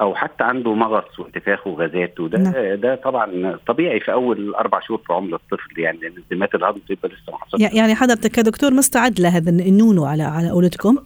أو 0.02 0.16
حتى 0.16 0.44
عنده 0.44 0.74
مغص 0.74 1.20
وانتفاخ 1.20 1.68
وغازات 1.68 2.20
وده 2.20 2.38
نعم. 2.38 2.54
ده 2.82 2.96
طبعا 2.96 3.58
طبيعي 3.68 4.00
في 4.00 4.12
أول 4.12 4.56
أربع 4.56 4.80
شهور 4.80 5.02
في 5.08 5.14
عمر 5.14 5.36
الطفل 5.36 5.80
يعني 5.80 5.98
لأن 6.00 6.12
انزيمات 6.24 6.56
الهضم 6.56 6.80
بتبقى 6.90 7.08
لسه 7.10 7.32
ما 7.32 7.38
حصلتش 7.38 7.64
يعني 7.76 7.96
حضرتك 7.96 8.32
كدكتور 8.32 8.74
مستعد 8.74 9.20
لهذا 9.20 9.50
النونو 9.50 10.06
على 10.06 10.24
على 10.24 10.50
قولتكم 10.50 10.98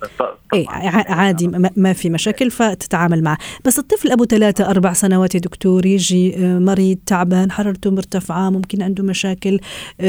ع- 0.54 1.14
عادي 1.14 1.48
ما 1.78 1.94
في 1.94 2.10
مشاكل 2.10 2.52
فتتعامل 2.52 3.24
معه. 3.24 3.38
بس 3.66 3.80
الطفل 3.80 4.12
أبو 4.12 4.26
ثلاثة 4.26 4.70
أربع 4.70 4.94
سنوات 4.94 5.36
يا 5.36 5.40
دكتور 5.40 5.86
يجي 5.86 6.36
آه، 6.46 6.60
مريض 6.60 6.98
تعبان 7.06 7.52
حرارته 7.52 7.92
مرتفعة 7.92 8.50
ممكن 8.50 8.82
عنده 8.82 9.04
مشاكل 9.04 9.60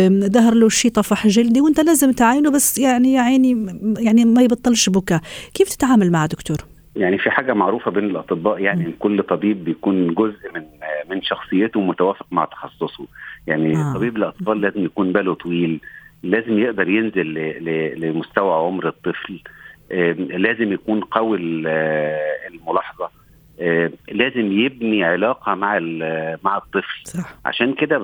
ظهر 0.09 0.55
له 0.55 0.69
شيء 0.69 0.91
طفح 0.91 1.27
جلدي 1.27 1.61
وأنت 1.61 1.81
لازم 1.81 2.13
تعاينه 2.13 2.51
بس 2.51 2.79
يعني 2.79 3.13
يا 3.13 3.21
عيني 3.21 3.67
يعني 3.99 4.25
ما 4.25 4.43
يبطلش 4.43 4.89
بكاء. 4.89 5.21
كيف 5.55 5.69
تتعامل 5.69 6.11
معه 6.13 6.27
دكتور؟ 6.27 6.57
يعني 6.97 7.19
في 7.19 7.31
حاجة 7.31 7.53
معروفة 7.55 7.91
بين 7.91 8.05
الأطباء 8.05 8.59
يعني 8.59 8.87
ان 8.87 8.93
كل 8.99 9.23
طبيب 9.23 9.65
بيكون 9.65 10.15
جزء 10.15 10.53
من 10.55 10.65
من 11.11 11.23
شخصيته 11.23 11.81
متوافق 11.81 12.27
مع 12.31 12.45
تخصصه. 12.45 13.07
يعني 13.47 13.77
آه. 13.77 13.95
طبيب 13.95 14.17
الاطفال 14.17 14.61
لازم 14.61 14.85
يكون 14.85 15.13
باله 15.13 15.35
طويل 15.35 15.81
لازم 16.23 16.59
يقدر 16.59 16.89
ينزل 16.89 17.27
ل- 17.27 17.65
ل- 17.65 18.01
لمستوى 18.01 18.55
عمر 18.55 18.89
الطفل 18.89 19.41
لازم 20.39 20.73
يكون 20.73 21.01
قوي 21.01 21.39
ال- 21.39 21.67
الملاحظة. 22.55 23.11
لازم 24.13 24.53
يبني 24.53 25.05
علاقة 25.05 25.55
مع 25.55 25.79
مع 26.45 26.57
الطفل 26.57 27.03
صح 27.05 27.35
عشان 27.45 27.75
كده 27.75 27.97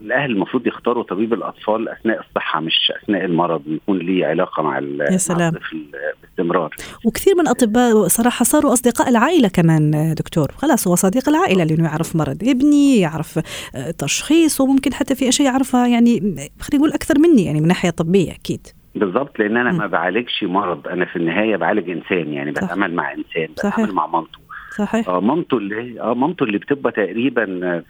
الأهل 0.00 0.30
المفروض 0.30 0.66
يختاروا 0.66 1.02
طبيب 1.02 1.32
الأطفال 1.32 1.88
أثناء 1.88 2.20
الصحة 2.20 2.60
مش 2.60 2.92
أثناء 3.02 3.24
المرض 3.24 3.62
ويكون 3.68 3.98
ليه 3.98 4.26
علاقة 4.26 4.62
مع 4.62 4.78
يا 4.78 5.10
مع 5.10 5.16
سلام. 5.16 5.54
الطفل 5.54 5.86
باستمرار 6.22 6.74
وكثير 7.04 7.34
من 7.34 7.40
الأطباء 7.40 8.08
صراحة 8.08 8.44
صاروا 8.44 8.72
أصدقاء 8.72 9.08
العائلة 9.08 9.48
كمان 9.48 9.94
آه، 9.94 10.12
دكتور 10.14 10.48
خلاص 10.56 10.88
هو 10.88 10.94
صديق 10.94 11.28
العائلة 11.28 11.64
لأنه 11.64 11.84
يعرف 11.84 12.16
مرض 12.16 12.38
ابني 12.48 13.00
يعرف 13.00 13.38
آه، 13.74 13.90
تشخيص 13.90 14.60
وممكن 14.60 14.94
حتى 14.94 15.14
في 15.14 15.28
أشياء 15.28 15.48
يعرفها 15.48 15.86
يعني 15.86 16.18
خلينا 16.60 16.76
نقول 16.84 16.92
أكثر 16.92 17.18
مني 17.18 17.44
يعني 17.44 17.60
من 17.60 17.68
ناحية 17.68 17.90
طبية 17.90 18.32
أكيد 18.32 18.66
بالظبط 18.94 19.38
لأن 19.38 19.56
أنا 19.56 19.72
مم. 19.72 19.78
ما 19.78 19.86
بعالجش 19.86 20.44
مرض 20.44 20.88
أنا 20.88 21.04
في 21.04 21.16
النهاية 21.16 21.56
بعالج 21.56 21.90
إنسان 21.90 22.32
يعني. 22.32 22.50
بتعامل 22.50 22.94
مع 22.94 23.12
إنسان. 23.12 23.46
بتعامل 23.52 23.92
مع 23.92 24.06
مامته 24.06 24.38
صحيح. 24.78 25.08
آه 25.08 25.20
مامته 25.20 25.56
اللي 25.58 25.76
هي- 25.82 26.00
آه 26.00 26.14
مامته 26.14 26.44
اللي 26.44 26.58
بتبقى 26.58 26.92
تقريبا 26.92 27.44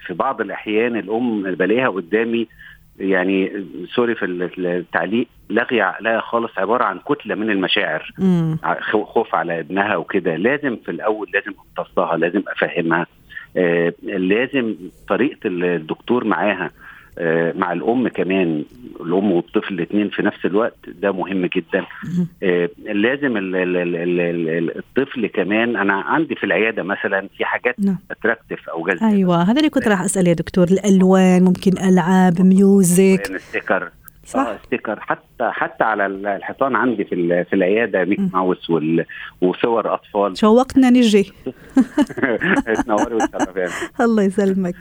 في 0.07 0.15
بعض 0.15 0.41
الأحيان 0.41 0.97
الأم 0.97 1.43
بلاقيها 1.55 1.89
قدامي 1.89 2.47
يعني 2.99 3.65
سوري 3.95 4.15
في 4.15 4.25
ال- 4.25 4.67
التعليق 4.67 5.27
لاغيه 5.49 5.83
عقلها 5.83 6.21
خالص 6.21 6.59
عبارة 6.59 6.85
عن 6.85 6.99
كتلة 6.99 7.35
من 7.35 7.51
المشاعر 7.51 8.13
خو- 8.81 9.05
خوف 9.05 9.35
على 9.35 9.61
ابنها 9.61 9.97
وكده. 9.97 10.37
لازم 10.37 10.77
في 10.85 10.91
الأول 10.91 11.29
لازم 11.35 11.53
أمتصها 11.79 12.17
لازم 12.17 12.43
أفهمها. 12.49 13.07
آه 13.57 13.93
لازم 14.03 14.75
طريقة 15.09 15.39
الدكتور 15.45 16.25
معاها. 16.25 16.65
آه 16.65 16.71
مع 17.57 17.73
الأم 17.73 18.09
كمان 18.09 18.65
الأم 19.01 19.33
والطفل 19.33 19.75
الاثنين 19.75 20.09
في 20.09 20.23
نفس 20.23 20.45
الوقت 20.45 20.77
ده 21.03 21.13
مهم 21.13 21.47
جدا. 21.47 21.85
آه 22.43 22.71
لازم 22.85 23.37
ال 23.37 23.57
ال 23.57 23.77
ال 23.77 23.97
ال 23.97 24.49
ال 24.49 24.79
الطفل 24.79 25.27
كمان 25.27 25.77
أنا 25.77 25.93
عندي 25.95 26.35
في 26.35 26.45
العيادة 26.45 26.83
مثلا 26.83 27.29
في 27.37 27.45
حاجات 27.45 27.81
نعم. 27.81 27.99
attractive 28.11 28.69
أو 28.69 28.83
جذابة. 28.87 29.09
أيوه 29.09 29.43
هذا 29.43 29.59
اللي 29.59 29.71
كنت 29.71 29.89
راح 29.89 30.01
أسأل 30.01 30.27
يا 30.27 30.33
دكتور 30.33 30.67
الألوان 30.69 31.45
ممكن 31.45 31.73
ألعاب 31.79 32.41
music 32.43 33.37
sticker 33.37 33.91
صح. 34.29 34.57
sticker 34.67 35.01
حتى 35.01 35.51
حتى 35.51 35.85
على 35.85 36.07
الحيطان 36.07 36.77
عندي 36.77 37.05
في 37.05 37.45
في 37.45 37.53
العيادة 37.57 38.05
ميكي 38.05 38.21
ماوس 38.33 38.73
وصور 39.41 39.95
أطفال 39.95 40.37
شوقتنا 40.39 40.91
نجي 40.91 41.23
تنوري 42.85 43.15
وتشرفاني 43.15 43.71
الله 44.01 44.23
يسلمك 44.23 44.77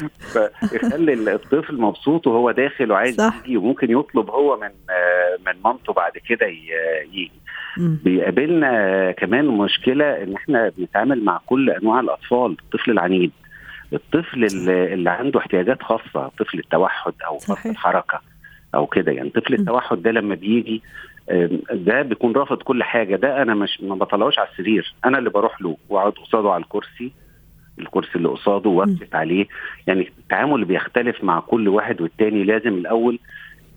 فيخلي 0.72 1.13
الطفل 1.13 1.82
مبسوط 1.82 2.27
وهو 2.27 2.51
داخل 2.51 2.92
وعايز. 2.92 3.22
يجي 3.22 3.58
وممكن 3.58 3.92
يطلب 3.92 4.30
هو 4.30 4.58
من 4.58 4.70
آه، 4.89 5.38
من 5.48 5.54
مامته 5.66 5.94
بعد 5.94 6.12
كده 6.30 6.46
يجي. 6.48 7.32
بيقابلنا 7.77 9.12
كمان 9.12 9.46
مشكلة 9.48 10.24
إن 10.24 10.34
إحنا 10.36 10.72
بنتعامل 10.77 11.24
مع 11.24 11.39
كل 11.46 11.70
أنواع 11.70 12.00
الأطفال 12.00 12.58
الطفل 12.63 12.92
العنيد 12.92 13.32
الطفل 13.94 14.44
اللي 14.70 15.10
عنده 15.10 15.39
احتياجات 15.39 15.84
خاصة 15.84 16.32
طفل 16.39 16.60
التوحد 16.60 17.13
أو 17.27 17.38
فرط. 17.38 17.66
الحركة 17.66 18.22
أو 18.78 18.86
كده 18.86 19.12
يعني. 19.12 19.30
طفل. 19.30 19.54
التوحد 19.54 20.02
ده 20.02 20.12
لما 20.12 20.36
بيجي 20.36 20.82
ده 21.72 22.02
بيكون 22.02 22.34
رافض 22.34 22.58
كل 22.58 22.84
حاجة. 22.84 23.16
ده 23.16 23.42
أنا 23.42 23.56
مش 23.56 23.82
ما 23.82 23.96
بطلعوش 23.96 24.40
على 24.40 24.48
السرير. 24.52 24.94
أنا 25.06 25.18
اللي 25.18 25.30
بروح 25.30 25.62
له 25.62 25.78
وأقعد 25.90 26.12
قصاده 26.12 26.52
على 26.52 26.64
الكرسي 26.64 27.12
الكرسي 27.80 28.16
اللي 28.16 28.30
قصاده 28.30 28.70
واكتب 28.70 29.08
عليه. 29.14 29.46
يعني 29.88 30.12
التعامل 30.20 30.66
بيختلف 30.66 31.24
مع 31.24 31.40
كل 31.40 31.68
واحد 31.68 32.02
والتاني 32.02 32.44
لازم 32.44 32.74
الأول 32.74 33.20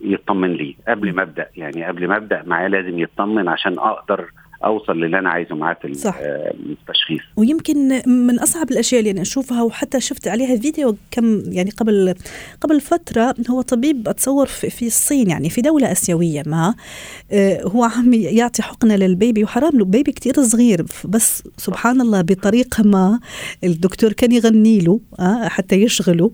يطمن 0.01 0.53
لي 0.53 0.75
قبل 0.87 1.13
ما 1.15 1.21
أبدأ 1.21 1.47
يعني 1.57 1.83
قبل 1.85 2.07
ما 2.07 2.17
أبدأ 2.17 2.43
معاه 2.45 2.67
لازم 2.67 2.99
يطمن 2.99 3.47
عشان 3.47 3.79
أقدر 3.79 4.29
أوصل 4.65 4.93
للي 4.93 5.19
أنا 5.19 5.29
عايزه 5.29 5.55
معاه 5.55 5.77
في 5.81 5.87
التشخيص. 5.87 7.21
ويمكن 7.35 8.01
من 8.07 8.39
أصعب 8.39 8.71
الأشياء 8.71 8.99
اللي 8.99 9.11
أنا 9.11 9.21
أشوفها 9.21 9.63
وحتى 9.63 9.99
شفت 9.99 10.27
عليها 10.27 10.57
فيديو 10.57 10.95
كم 11.11 11.41
يعني 11.51 11.69
قبل 11.69 12.15
قبل 12.61 12.81
فترة 12.81 13.35
هو 13.49 13.61
طبيب 13.61 14.07
أتصور 14.07 14.45
في 14.45 14.87
الصين 14.87 15.29
يعني 15.29 15.49
في 15.49 15.61
دولة 15.61 15.91
آسيوية 15.91 16.43
ما 16.45 16.75
آه، 17.31 17.63
هو 17.63 17.83
عم 17.83 18.13
يعطي 18.13 18.61
حقنة 18.61 18.95
للبيبي 18.95 19.43
وحرام 19.43 19.77
له 19.77 19.85
بيبي 19.85 20.11
كتير 20.11 20.33
صغير 20.43 20.85
بس 21.05 21.43
سبحان 21.57 22.01
الله 22.01 22.21
بطريقة 22.21 22.83
ما 22.83 23.19
الدكتور 23.63 24.13
كان 24.13 24.31
يغني 24.31 24.79
له 24.79 24.99
آه، 25.19 25.47
حتى 25.47 25.75
يشغله. 25.75 26.31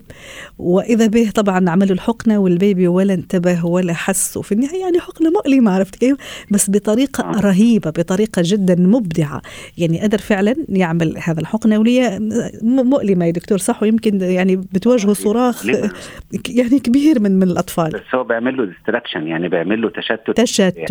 وإذا 0.58 1.06
به 1.06 1.30
طبعا 1.30 1.70
عملوا 1.70 1.94
الحقنة 1.94 2.38
والبيبي 2.38 2.88
ولا 2.88 3.14
انتبه 3.14 3.66
ولا 3.66 3.92
حس 3.92 4.36
وفي 4.36 4.52
النهاية 4.52 4.80
يعني 4.80 5.00
حقنة 5.00 5.30
مؤلمة 5.30 5.70
عرفت 5.70 5.96
كيف؟ 5.96 6.16
بس 6.50 6.70
بطريقة 6.70 7.24
آه. 7.24 7.40
رهيبة 7.40 7.90
بطريقة 7.90 8.17
جدا 8.42 8.74
مبدعة. 8.78 9.42
يعني 9.78 10.00
قدر 10.02 10.18
فعلا 10.18 10.54
يعمل 10.68 11.14
هذا 11.24 11.40
الحقنه 11.40 11.78
وهي 11.78 12.18
م- 12.62 12.86
مؤلمة 12.90 13.24
يا 13.26 13.30
دكتور 13.30 13.58
صح 13.58 13.82
ويمكن 13.82 14.20
يعني 14.20 14.56
بتواجهه 14.56 15.12
صراخ 15.12 15.66
ليه؟ 15.66 15.90
يعني 16.58 16.78
كبير 16.78 17.20
من 17.20 17.32
من 17.38 17.42
الأطفال. 17.42 17.90
بس 17.90 18.14
هو 18.14 18.24
بيعمل 18.24 18.56
له 18.56 18.64
distraction 18.64 19.26
يعني 19.26 19.48
بيعمل 19.48 19.82
له 19.82 19.90
تشتت. 19.90 20.30
تشتت. 20.30 20.90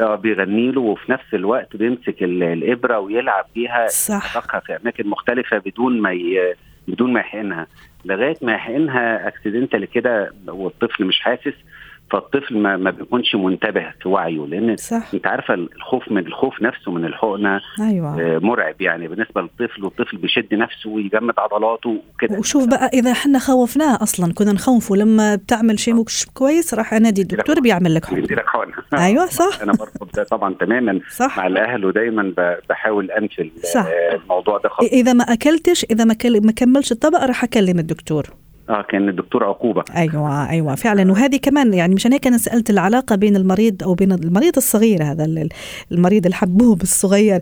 آه 0.00 0.14
بيغني 0.14 0.70
له 0.72 0.80
وفي 0.80 1.12
نفس 1.12 1.34
الوقت 1.34 1.76
بيمسك 1.76 2.22
ال- 2.22 2.42
الإبرة 2.42 2.98
ويلعب 2.98 3.44
بيها 3.54 3.86
صح. 3.88 4.40
في 4.60 4.76
أماكن 4.82 5.06
مختلفة 5.06 5.58
بدون 5.58 6.00
ما 6.00 6.12
ي... 6.12 6.54
بدون 6.88 7.12
ما 7.12 7.20
يحقنها. 7.20 7.66
لغاية 8.04 8.36
ما 8.42 8.52
يحقنها 8.52 9.28
accidental 9.28 9.84
كده 9.84 10.32
والطفل 10.48 11.04
مش 11.04 11.20
حاسس 11.20 11.54
فالطفل 12.12 12.58
ما, 12.58 12.76
ما 12.76 12.90
بيكونش 12.90 13.34
منتبه 13.34 13.92
في 14.02 14.08
وعيه 14.08 14.46
لأن 14.46 14.76
صح. 14.76 15.14
أنت 15.14 15.26
عارفة 15.26 15.54
الخوف 15.54 16.12
من 16.12 16.26
الخوف 16.26 16.62
نفسه 16.62 16.92
من 16.92 17.04
الحقنة 17.04 17.60
أيوه. 17.80 18.20
آه، 18.20 18.38
مرعب 18.38 18.80
يعني 18.80 19.08
بالنسبة 19.08 19.40
للطفل 19.40 19.84
والطفل 19.84 20.16
بيشد 20.16 20.54
نفسه 20.54 20.90
ويجمد 20.90 21.34
عضلاته 21.38 22.02
وكده. 22.14 22.38
وشوف 22.38 22.68
بقى 22.68 22.90
إذا 22.94 23.12
إحنا 23.12 23.38
خوفناه 23.38 24.02
أصلا 24.02 24.32
كنا 24.32 24.52
نخوفه 24.52 24.96
لما 24.96 25.36
بتعمل 25.36 25.78
شيء 25.78 25.94
مش 25.94 26.26
كويس 26.34 26.74
راح 26.74 26.94
أنادي 26.94 27.22
الدكتور 27.22 27.60
بيعمل 27.60 27.94
لك 27.94 28.04
حقنة. 28.04 28.20
بيديلك 28.20 28.46
حقنة. 28.46 28.74
أيوه 29.06 29.26
صح. 29.26 29.62
أنا 29.62 29.72
برفض 29.72 30.08
ده 30.14 30.24
طبعا 30.24 30.54
تماما. 30.54 31.00
صح. 31.10 31.38
مع 31.38 31.46
الأهل 31.46 31.84
ودايما 31.84 32.32
بحاول 32.70 33.10
انفي 33.10 33.50
الموضوع 34.12 34.58
ده 34.58 34.68
خالص. 34.68 34.92
إذا 34.92 35.12
ما 35.12 35.24
أكلتش 35.24 35.84
إذا 35.90 36.04
ما 36.04 36.52
كملش 36.56 36.92
الطبق 36.92 37.24
راح 37.24 37.44
أكلم 37.44 37.78
الدكتور. 37.78 38.41
آه 38.72 38.82
كان 38.82 39.08
الدكتور 39.08 39.44
عقوبة. 39.44 39.84
أيوه 39.96 40.48
أيوه 40.50 40.74
فعلا. 40.74 41.12
وهذه 41.12 41.36
كمان 41.36 41.74
يعني 41.74 41.94
مشان 41.94 42.12
هيك 42.12 42.26
أنا 42.26 42.38
سألت 42.38 42.70
العلاقة 42.70 43.16
بين 43.16 43.36
المريض 43.36 43.82
أو 43.82 43.94
بين 43.94 44.12
المريض 44.12 44.56
الصغير 44.56 45.04
هذا 45.04 45.48
المريض 45.92 46.26
الحبوب 46.26 46.82
الصغير. 46.82 47.40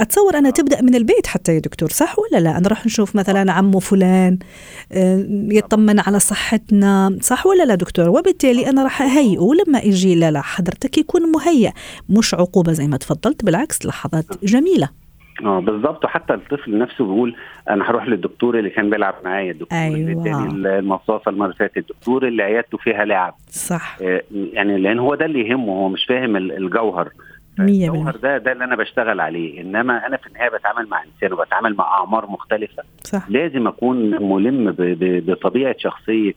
أتصور 0.00 0.38
أنا 0.38 0.50
تبدأ 0.50 0.82
من 0.82 0.94
البيت 0.94 1.26
حتى 1.26 1.54
يا 1.54 1.58
دكتور 1.58 1.88
صح 1.88 2.16
ولا 2.18 2.40
لا؟ 2.40 2.58
أنا 2.58 2.68
راح 2.68 2.86
نشوف 2.86 3.16
مثلا 3.16 3.52
عمه 3.52 3.78
فلان 3.80 4.38
آه، 4.92 5.26
يطمن 5.30 6.00
على 6.00 6.20
صحتنا 6.20 7.18
صح 7.20 7.46
ولا 7.46 7.62
لا 7.62 7.74
دكتور؟ 7.74 8.08
وبالتالي 8.08 8.68
أنا 8.68 8.82
راح 8.82 9.02
أهيئه 9.02 9.50
لما 9.66 9.78
يجي 9.78 10.14
لا 10.14 10.30
لا 10.30 10.40
حضرتك 10.40 10.98
يكون 10.98 11.32
مهيئ 11.32 11.70
مش 12.08 12.34
عقوبة 12.34 12.72
زي 12.72 12.86
ما 12.86 12.96
تفضلت 12.96 13.44
بالعكس 13.44 13.86
لحظات 13.86 14.44
جميلة. 14.44 15.07
آه 15.44 15.60
بالظبط. 15.60 16.04
وحتى 16.04 16.34
الطفل 16.34 16.78
نفسه 16.78 17.04
بيقول 17.04 17.34
أنا 17.70 17.90
هروح 17.90 18.06
للدكتور 18.08 18.58
اللي 18.58 18.70
كان 18.70 18.90
بيلعب 18.90 19.14
معايا 19.24 19.50
الدكتور 19.52 19.78
أيوة. 19.78 19.96
اللي 19.96 20.12
اداني 20.12 20.78
المصاصة 20.78 21.28
المرة 21.30 21.52
فاتت 21.52 21.76
الدكتور 21.76 22.28
اللي 22.28 22.42
عيادته 22.42 22.78
فيها 22.78 23.04
لعب. 23.04 23.34
صح. 23.48 23.96
آه 24.02 24.22
يعني 24.52 24.78
لأن 24.78 24.98
هو 24.98 25.14
ده 25.14 25.24
اللي 25.24 25.48
يهمه 25.48 25.72
هو 25.72 25.88
مش 25.88 26.04
فاهم 26.04 26.36
الجوهر. 26.36 27.08
مية 27.58 27.88
الجوهر 27.88 28.16
ده 28.16 28.38
ده 28.38 28.52
اللي 28.52 28.64
أنا 28.64 28.76
بشتغل 28.76 29.20
عليه. 29.20 29.60
إنما 29.60 30.06
أنا 30.06 30.16
في 30.16 30.26
النهاية 30.26 30.48
بتعامل 30.50 30.88
مع 30.88 31.02
إنسان 31.02 31.32
وبتعامل 31.32 31.74
مع 31.76 31.84
أعمار 31.84 32.26
مختلفة. 32.26 32.82
صح. 33.04 33.30
لازم 33.30 33.66
أكون 33.66 34.22
ملم 34.32 34.74
بطبيعة 35.26 35.74
شخصية 35.78 36.34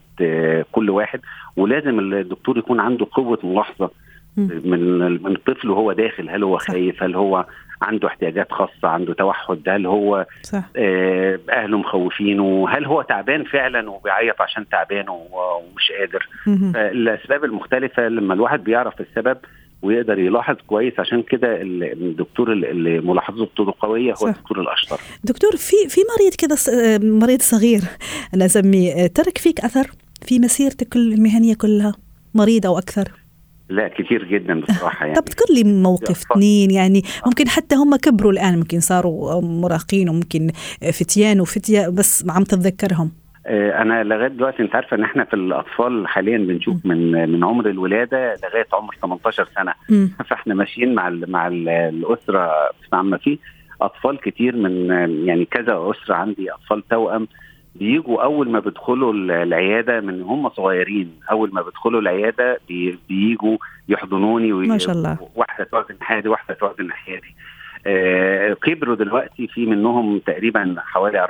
كل 0.71 0.89
واحد. 0.89 1.19
ولازم 1.57 1.99
الدكتور 1.99 2.57
يكون 2.57 2.79
عنده 2.79 3.07
قوة 3.11 3.39
ملاحظة 3.43 3.91
من 4.37 5.01
من 5.23 5.35
الطفل 5.35 5.69
وهو 5.69 5.91
داخل. 5.91 6.29
هل 6.29 6.43
هو 6.43 6.57
خايف؟ 6.57 7.03
هل 7.03 7.15
هو 7.15 7.45
عنده 7.81 8.07
احتياجات 8.07 8.51
خاصة 8.51 8.87
عنده 8.87 9.13
توحد 9.13 9.69
هل 9.69 9.85
هو 9.85 10.25
صح. 10.43 10.63
آه 10.75 11.39
أهله 11.49 11.77
مخوفينه؟ 11.77 12.69
هل 12.69 12.85
هو 12.85 13.01
تعبان 13.01 13.43
فعلا 13.43 13.89
وبيعيط 13.89 14.41
عشان 14.41 14.69
تعبان 14.69 15.09
ومش 15.09 15.91
قادر؟ 15.99 16.27
الأسباب 16.91 17.43
المختلفة 17.43 18.07
لما 18.07 18.33
الواحد 18.33 18.63
بيعرف 18.63 18.93
السبب 19.01 19.37
ويقدر 19.81 20.19
يلاحظ 20.19 20.55
كويس 20.67 20.93
عشان 20.99 21.21
كده 21.23 21.57
الدكتور 21.61 22.51
اللي 22.53 22.99
ملاحظته 22.99 23.73
قوية 23.79 24.13
هو. 24.23 24.27
الدكتور 24.27 24.61
الأشطر. 24.61 24.97
دكتور 25.23 25.51
في 25.51 25.75
في 25.89 26.01
مريض 26.17 26.35
كده 26.35 26.55
مريض 27.19 27.41
صغير 27.41 27.81
أنا 28.35 28.45
أسميه. 28.45 29.07
ترك 29.07 29.37
فيك 29.37 29.59
أثر 29.59 29.87
في 30.25 30.39
مسيرتك 30.39 30.95
المهنية 30.95 31.55
كلها؟ 31.55 31.93
مريض 32.35 32.65
أو 32.65 32.77
أكثر؟ 32.77 33.11
لا 33.71 33.87
كتير 33.87 34.23
جدا 34.23 34.61
بصراحة 34.61 35.05
يعني. 35.05 35.19
طب 35.19 35.27
اذكر 35.27 35.53
لي 35.53 35.63
موقف 35.63 36.31
اثنين 36.31 36.71
يعني 36.71 37.01
ممكن 37.25 37.47
حتى 37.47 37.75
هم 37.75 37.95
كبروا 37.95 38.31
الآن 38.31 38.57
ممكن 38.57 38.79
صاروا 38.79 39.41
مراهقين 39.41 40.09
وممكن 40.09 40.51
فتيان 40.91 41.41
وفتية 41.41 41.87
بس 41.89 42.25
عم 42.29 42.43
تتذكرهم؟ 42.43 43.11
أنا 43.47 44.03
لغاية 44.03 44.27
دلوقتي 44.27 44.63
أنت 44.63 44.75
عارفه 44.75 44.97
إن 44.97 45.03
إحنا 45.03 45.23
في 45.23 45.33
الأطفال 45.33 46.07
حاليا 46.07 46.37
بنشوف 46.37 46.85
من 46.85 47.29
من 47.29 47.43
عمر 47.43 47.69
الولادة 47.69 48.35
لغاية 48.43 48.67
عمر 48.73 48.95
18 49.01 49.47
سنة. 49.55 49.73
فإحنا 50.29 50.53
ماشيين 50.53 50.95
مع 50.95 51.07
ال 51.07 51.31
مع 51.31 51.47
ال 51.47 51.69
الأسرة 51.69 52.51
عامه 52.93 53.17
في 53.17 53.39
أطفال 53.81 54.19
كتير 54.19 54.55
من 54.55 54.85
يعني 55.27 55.45
كذا 55.45 55.91
أسرة 55.91 56.15
عندي 56.15 56.51
أطفال 56.51 56.87
توأم 56.87 57.27
بيجوا 57.75 58.23
أول 58.23 58.49
ما 58.49 58.59
بيدخلوا 58.59 59.13
العيادة 59.13 59.99
من 59.99 60.21
هم 60.21 60.49
صغيرين. 60.49 61.19
أول 61.31 61.53
ما 61.53 61.61
بيدخلوا 61.61 62.01
العيادة 62.01 62.59
بيجوا 63.09 63.57
يحضنوني 63.89 64.51
ما 64.51 64.77
شاء 64.77 64.95
الله. 64.95 65.17
واحدة 65.35 65.63
تقعد 65.63 65.85
الناحية 65.91 66.19
دي 66.19 66.29
واحدة 66.29 66.53
تقعد 66.53 66.79
الناحية 66.79 67.19
دي. 67.19 67.35
آه 67.85 68.53
كبروا 68.53 68.95
دلوقتي 68.95 69.47
في 69.47 69.65
منهم 69.65 70.19
تقريبا 70.19 70.75
حوالي 70.77 71.27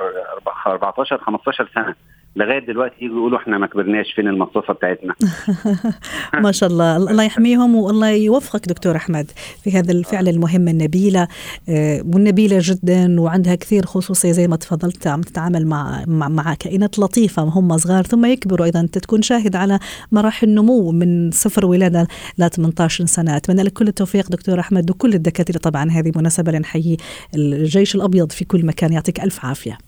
14 0.66 1.18
15 1.18 1.68
سنة. 1.74 1.94
لغاية 2.36 2.66
دلوقتي 2.66 3.04
يجوا 3.04 3.16
يقولوا 3.16 3.38
إحنا 3.38 3.58
ما 3.58 3.66
كبرناش 3.66 4.12
فين 4.12 4.28
المصاصة 4.28 4.72
بتاعتنا؟ 4.72 5.14
ما 6.44 6.52
شاء 6.52 6.70
الله. 6.70 6.96
الله 6.96 7.24
يحميهم 7.24 7.74
والله 7.74 8.10
يوفقك 8.10 8.68
دكتور 8.68 8.96
أحمد 8.96 9.30
في 9.64 9.70
هذا 9.70 9.92
الفعل 9.92 10.28
المهمه 10.28 10.70
النبيلة 10.70 11.28
والنبيلة 12.14 12.58
جدا 12.62 13.20
وعندها 13.20 13.54
كثير 13.54 13.86
خصوصية 13.86 14.32
زي 14.32 14.48
ما 14.48 14.56
تفضلت 14.56 15.06
عم 15.06 15.20
تتعامل 15.20 15.66
مع 15.66 16.04
مع, 16.06 16.28
مع 16.28 16.54
كائنات 16.54 16.98
لطيفة 16.98 17.42
هم 17.42 17.76
صغار. 17.78 18.02
ثم 18.02 18.24
يكبروا 18.24 18.66
أيضا. 18.66 18.80
أنت 18.80 18.98
تكون 18.98 19.22
شاهد 19.22 19.56
على 19.56 19.78
مراحل 20.12 20.48
النمو 20.48 20.90
من 20.90 21.30
صفر 21.30 21.66
ولادة 21.66 22.06
ل 22.38 22.48
18 22.48 23.06
سنة. 23.06 23.36
أتمنى 23.36 23.62
لك 23.62 23.72
كل 23.72 23.88
التوفيق 23.88 24.30
دكتور 24.30 24.60
أحمد 24.60 24.90
وكل 24.90 25.14
الدكاترة 25.14 25.58
طبعا. 25.58 25.90
هذه 25.90 26.12
مناسبة 26.16 26.52
لنحيي 26.52 26.96
الجيش 27.34 27.94
الأبيض 27.94 28.32
في 28.32 28.44
كل 28.44 28.66
مكان. 28.66 28.92
يعطيك 28.92 29.20
ألف 29.20 29.44
عافية. 29.44 29.78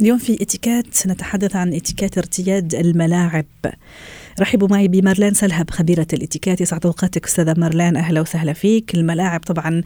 اليوم 0.00 0.18
في 0.18 0.42
اتيكات 0.42 1.06
نتحدث 1.06 1.56
عن 1.56 1.74
اتيكات 1.74 2.18
ارتياد 2.18 2.74
الملاعب. 2.74 3.44
رحبوا 4.40 4.68
معي 4.68 4.88
بمارلان 4.88 5.34
سلهب 5.34 5.70
خبيرة 5.70 6.06
الاتيكات. 6.12 6.60
يسعد 6.60 6.86
أوقاتك 6.86 7.26
أستاذة 7.26 7.54
مارلان 7.58 7.96
أهلا 7.96 8.20
وسهلا 8.20 8.52
فيك. 8.52 8.94
الملاعب 8.94 9.40
طبعا 9.40 9.82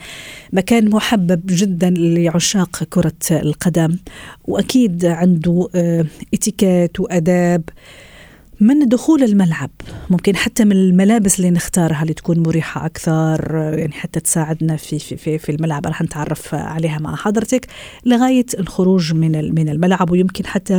مكان 0.52 0.90
محبب 0.90 1.40
جدا 1.46 1.90
لعشاق 1.90 2.84
كرة 2.84 3.12
القدم. 3.30 3.96
وأكيد 4.44 5.04
عنده 5.04 5.68
اتيكات 6.34 7.00
وأداب. 7.00 7.62
من 8.62 8.88
دخول 8.88 9.22
الملعب؟ 9.22 9.70
ممكن 10.10 10.36
حتى 10.36 10.64
من 10.64 10.72
الملابس 10.72 11.38
اللي 11.38 11.50
نختارها 11.50 12.02
اللي 12.02 12.14
تكون 12.14 12.38
مريحة 12.38 12.86
أكثر 12.86 13.50
يعني 13.78 13.92
حتى 13.92 14.20
تساعدنا 14.20 14.76
في 14.76 14.98
في 14.98 15.16
في, 15.16 15.38
في 15.38 15.52
الملعب 15.52 15.86
راح 15.86 16.02
نتعرف 16.02 16.54
عليها 16.54 16.98
مع 16.98 17.16
حضرتك 17.16 17.66
لغاية 18.06 18.46
الخروج 18.58 19.14
من 19.14 19.54
من 19.54 19.68
الملعب. 19.68 20.10
ويمكن 20.10 20.46
حتى 20.46 20.74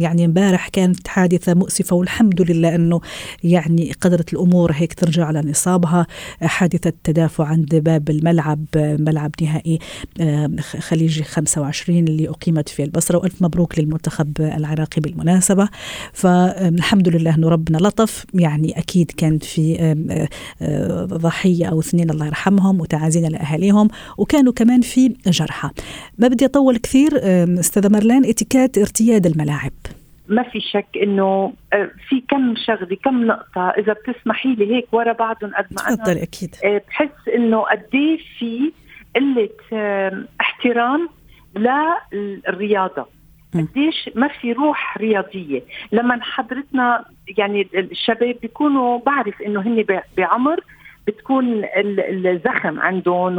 يعني 0.00 0.24
امبارح 0.24 0.68
كانت 0.68 1.08
حادثة 1.08 1.54
مؤسفة 1.54 1.96
والحمد 1.96 2.42
لله 2.42 2.74
أنه 2.74 3.00
يعني 3.44 3.92
قدرت 4.00 4.32
الأمور 4.32 4.72
هيك 4.72 4.94
ترجع 4.94 5.24
على 5.24 5.40
نصابها. 5.40 6.06
حادثة 6.42 6.92
تدافع 7.04 7.44
عند 7.44 7.74
باب 7.74 8.10
الملعب 8.10 8.64
ملعب 8.76 9.30
نهائي 9.42 9.78
خليجي 10.60 11.22
25 11.22 11.98
اللي 11.98 12.28
أقيمت 12.28 12.68
في 12.68 12.84
البصرة 12.84 13.18
وألف 13.18 13.42
مبروك 13.42 13.78
للمنتخب 13.78 14.32
العراقي 14.40 15.00
بالمناسبة. 15.00 15.68
فالحمد 16.12 17.05
الحمد 17.06 17.20
لله 17.20 17.34
إنه 17.34 17.48
ربنا 17.48 17.76
لطف. 17.76 18.26
يعني 18.34 18.78
أكيد 18.78 19.10
كان 19.10 19.38
في 19.38 19.94
ضحية 21.04 21.66
أو 21.66 21.80
اثنين 21.80 22.10
الله 22.10 22.26
يرحمهم 22.26 22.80
وتعازينا 22.80 23.26
لأهاليهم 23.26 23.88
وكانوا 24.18 24.52
كمان 24.52 24.80
في 24.80 25.08
جرحى. 25.26 25.70
ما 26.18 26.28
بدي 26.28 26.44
أطول 26.44 26.76
كثير 26.76 27.10
أستاذة 27.60 27.88
مرلان 27.88 28.24
اتيكات 28.24 28.78
ارتياد 28.78 29.26
الملاعب. 29.26 29.72
ما 30.28 30.42
في 30.42 30.60
شك 30.60 30.86
إنه 31.02 31.52
في 32.08 32.22
كم 32.28 32.54
شغلة 32.66 32.96
كم 33.04 33.26
نقطة 33.26 33.70
إذا 33.70 33.92
بتسمحي 33.92 34.54
لي 34.54 34.74
هيك 34.74 34.86
ورا 34.92 35.12
بعضهم 35.12 35.50
قد 35.54 35.66
ما 35.70 35.88
أنا 35.88 35.96
تفضلي 35.96 36.22
أكيد. 36.22 36.54
بحس 36.88 37.28
إنه 37.34 37.60
قد 37.60 38.18
في 38.38 38.72
قلة 39.16 39.48
احترام 40.40 41.08
للرياضة. 41.56 43.15
قديش 43.64 44.10
ما 44.14 44.28
في 44.28 44.52
روح 44.52 44.98
رياضية. 44.98 45.62
لما 45.92 46.18
حضرتنا 46.22 47.04
يعني 47.38 47.68
الشباب 47.74 48.36
بيكونوا 48.42 48.98
بعرف 49.06 49.42
إنه 49.42 49.60
هن 49.60 49.84
بعمر 50.16 50.60
بتكون 51.06 51.62
الزخم 51.76 52.80
عندهم 52.80 53.38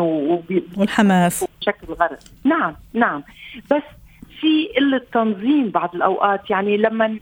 والحماس. 0.77 1.45
بشكل 1.62 1.93
غلط. 1.93 2.19
نعم 2.43 2.75
نعم. 2.93 3.23
بس 3.71 3.84
في 4.39 4.67
قلة 4.77 5.01
تنظيم 5.13 5.69
بعض 5.69 5.95
الأوقات. 5.95 6.49
يعني 6.49 6.77
لما 6.77 7.19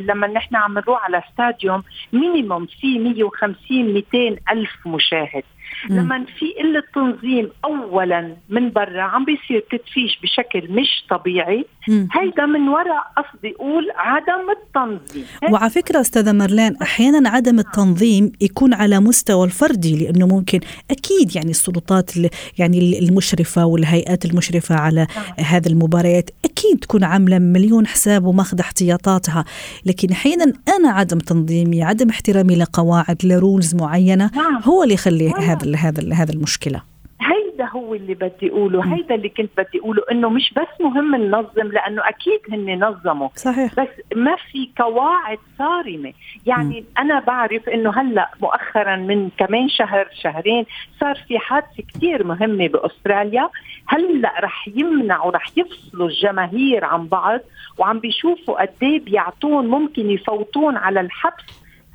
لما 0.00 0.26
نحن 0.26 0.56
عم 0.56 0.74
نروح 0.74 1.04
على 1.04 1.22
استاديوم 1.28 1.82
مينيموم 2.12 2.66
في 2.66 2.98
150 2.98 3.94
200 3.94 4.36
ألف 4.52 4.86
مشاهد. 4.86 5.42
لما 5.90 6.24
في 6.38 6.46
قلة 6.62 6.82
تنظيم 6.94 7.50
اولا 7.64 8.36
من 8.48 8.70
برا 8.70 9.02
عم 9.02 9.24
بيصير 9.24 9.64
تدفيش 9.70 10.18
بشكل 10.22 10.72
مش 10.72 11.04
طبيعي 11.10 11.64
هيدا 11.88 12.46
من 12.46 12.68
وراء 12.68 13.12
قصدي 13.16 13.54
أقول 13.56 13.90
عدم 13.96 14.50
التنظيم. 14.50 15.24
وعلى 15.52 15.70
فكرة 15.70 16.00
أستاذة 16.00 16.32
مرلان 16.32 16.76
أحيانا 16.82 17.28
عدم 17.28 17.58
التنظيم 17.58 18.32
يكون 18.40 18.74
على 18.74 19.00
مستوى 19.00 19.46
الفردي 19.46 20.04
لأنه 20.04 20.26
ممكن 20.26 20.60
أكيد 20.90 21.36
يعني 21.36 21.50
السلطات 21.50 22.10
يعني 22.58 22.98
المشرفة 22.98 23.66
والهيئات 23.66 24.24
المشرفة 24.24 24.74
على 24.74 25.06
هذه 25.38 25.66
المباريات 25.66 26.30
أكيد 26.44 26.78
تكون 26.78 27.04
عاملة 27.04 27.38
مليون 27.38 27.86
حساب 27.86 28.24
وماخذه 28.24 28.60
احتياطاتها. 28.60 29.44
لكن 29.86 30.10
أحيانا 30.10 30.52
أنا 30.78 30.90
عدم 30.90 31.18
تنظيمي 31.18 31.82
عدم 31.82 32.08
احترامي 32.08 32.56
لقواعد 32.56 33.16
لرولز 33.24 33.74
معينة 33.74 34.30
هو 34.64 34.82
اللي 34.82 34.94
يخلي 34.94 35.30
هذا 35.30 35.67
هذا 35.76 36.14
هذا 36.14 36.32
المشكلة. 36.32 36.82
هيدا 37.20 37.68
هو 37.70 37.94
اللي 37.94 38.14
بدي 38.14 38.50
أقوله 38.50 38.94
هيدا 38.94 39.14
اللي 39.14 39.28
كنت 39.28 39.50
بدي 39.56 39.78
أقوله 39.78 40.02
إنه 40.12 40.28
مش 40.28 40.52
بس 40.56 40.80
مهم 40.80 41.14
ننظم 41.14 41.68
لأنه 41.72 42.08
أكيد 42.08 42.40
هن 42.52 42.84
نظموا. 42.84 43.28
صحيح. 43.34 43.74
بس 43.74 43.88
ما 44.16 44.36
في 44.52 44.70
قواعد 44.78 45.38
صارمة. 45.58 46.12
يعني 46.46 46.80
م. 46.80 46.84
أنا 46.98 47.20
بعرف 47.20 47.68
إنه 47.68 47.90
هلأ 48.00 48.30
مؤخرا 48.42 48.96
من 48.96 49.30
كمان 49.38 49.68
شهر 49.68 50.08
شهرين 50.22 50.64
صار 51.00 51.14
في 51.28 51.38
حادثة 51.38 51.82
كثير 51.94 52.24
مهمة 52.24 52.68
بأستراليا. 52.68 53.50
هلأ 53.86 54.32
رح 54.40 54.68
يمنعوا 54.68 55.30
رح 55.30 55.46
يفصلوا 55.56 56.08
الجماهير 56.08 56.84
عن 56.84 57.06
بعض 57.06 57.40
وعم 57.78 57.98
بيشوفوا 57.98 58.62
قد 58.62 58.74
إيه 58.82 59.00
بيعطون 59.00 59.66
ممكن 59.66 60.10
يفوتون 60.10 60.76
على 60.76 61.00
الحبس 61.00 61.44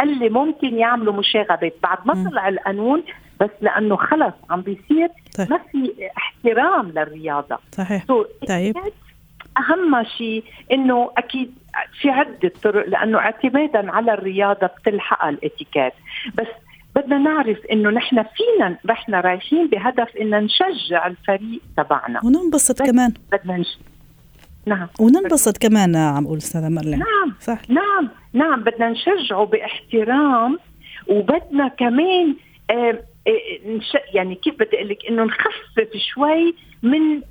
اللي 0.01 0.29
ممكن 0.29 0.77
يعملوا 0.77 1.13
مشاغبات. 1.13 1.75
بعد 1.83 1.97
ما 2.05 2.29
طلع 2.29 2.49
القانون 2.49 3.03
بس 3.43 3.49
لأنه 3.61 3.95
خلص 3.95 4.33
عم 4.49 4.61
بيصير 4.61 5.09
طيب. 5.37 5.49
ما 5.49 5.59
في 5.71 5.93
احترام 6.17 6.89
للرياضة. 6.89 7.57
صحيح. 7.71 8.05
طيب. 8.47 8.77
أهم 9.57 10.03
شيء 10.17 10.43
إنه 10.71 11.11
أكيد 11.17 11.53
في 12.01 12.09
عدة 12.09 12.51
طرق 12.63 12.89
لأنه 12.89 13.17
اعتمادا 13.17 13.91
على 13.91 14.13
الرياضة 14.13 14.67
بتلحقها 14.67 15.29
الاتيكيت. 15.29 15.93
بس 16.37 16.47
بدنا 16.95 17.17
نعرف 17.17 17.57
إنه 17.71 17.89
نحن 17.89 18.23
فينا 18.23 18.77
نحن 18.85 19.15
رايحين 19.15 19.67
بهدف 19.67 20.17
إن 20.21 20.43
نشجع 20.43 21.07
الفريق 21.07 21.61
تبعنا. 21.77 22.19
وننبسط 22.25 22.81
كمان. 22.81 23.13
بدنا 23.31 23.57
نش... 23.57 23.77
نعم. 24.65 24.87
وننبسط 24.99 25.57
كمان 25.57 25.95
عم 25.95 26.25
أقول 26.25 26.37
أستاذة 26.37 26.69
مرلين. 26.69 26.99
نعم. 26.99 27.33
صح. 27.39 27.59
نعم. 27.69 28.09
نعم. 28.33 28.63
بدنا 28.63 28.89
نشجعه 28.89 29.45
باحترام 29.45 30.59
وبدنا 31.07 31.67
كمان 31.67 32.35
آه 32.71 32.99
يعني 34.13 34.35
كيف 34.35 34.55
بدي 34.55 34.77
أقول 34.77 34.89
لك؟ 34.89 35.05
إنه 35.09 35.23
نخفف 35.23 35.97
شوي 36.13 36.55
من 36.83 37.21